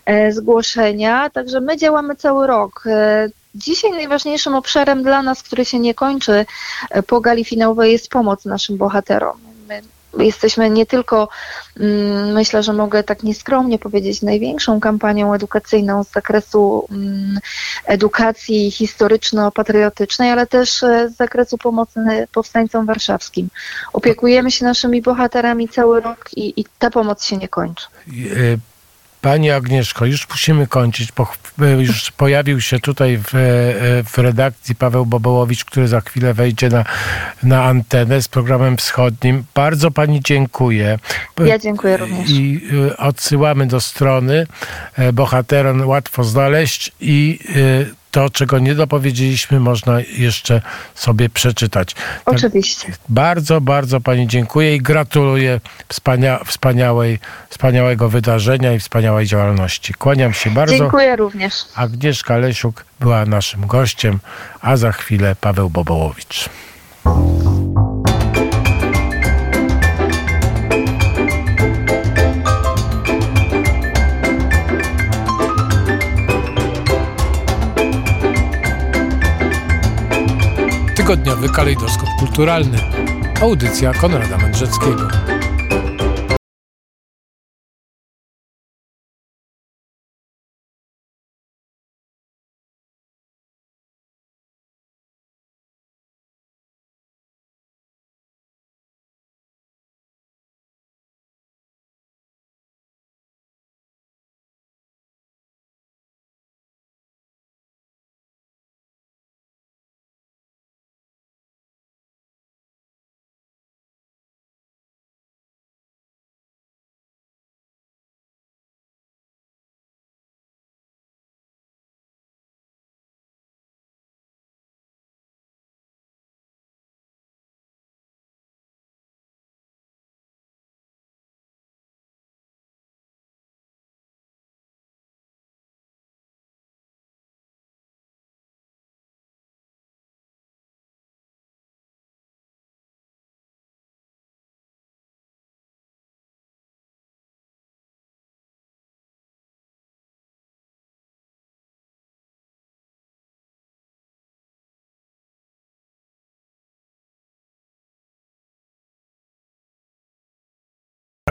[0.06, 2.84] e, zgłoszenia, także my działamy cały rok.
[2.88, 6.46] E, dzisiaj najważniejszym obszarem dla nas, który się nie kończy
[6.90, 9.38] e, po gali finałowej jest pomoc naszym bohaterom.
[9.68, 9.82] My
[10.20, 11.30] jesteśmy nie tylko,
[11.80, 17.40] mm, myślę, że mogę tak nieskromnie powiedzieć, największą kampanią edukacyjną z zakresu mm,
[17.86, 22.00] edukacji historyczno-patriotycznej, ale też e, z zakresu pomocy
[22.32, 23.50] powstańcom warszawskim.
[23.94, 27.86] Opiekujemy się naszymi bohaterami cały rok i, i ta pomoc się nie kończy.
[29.24, 31.12] E, Pani Agnieszko, już musimy kończyć.
[31.12, 31.28] bo
[31.66, 36.86] już pojawił się tutaj w, e, w redakcji Paweł Bobołowicz, który za chwilę wejdzie na,
[37.44, 39.44] na antenę z programem wschodnim.
[39.56, 41.00] Bardzo Pani dziękuję.
[41.46, 42.30] Ja dziękuję również.
[42.30, 44.48] I e, odsyłamy do strony.
[44.96, 47.40] E, bohateron łatwo znaleźć i
[48.14, 50.62] to, czego nie dopowiedzieliśmy, można jeszcze
[50.96, 51.94] sobie przeczytać.
[51.94, 52.86] Tak, Oczywiście.
[52.88, 57.20] Tak, bardzo, bardzo Pani dziękuję i gratuluję wspania wspaniałej,
[57.50, 59.94] wspaniałego wydarzenia i wspaniałej działalności.
[59.94, 60.78] Kłaniam się bardzo.
[60.78, 61.54] Dziękuję również.
[61.76, 64.20] Agnieszka Lesiuk była naszym gościem,
[64.62, 66.50] a za chwilę Paweł Bobołowicz.
[81.04, 82.78] Tygodniowy kalejdoskop kulturalny.
[83.42, 85.08] Audycja Konrada Mędrzeckiego.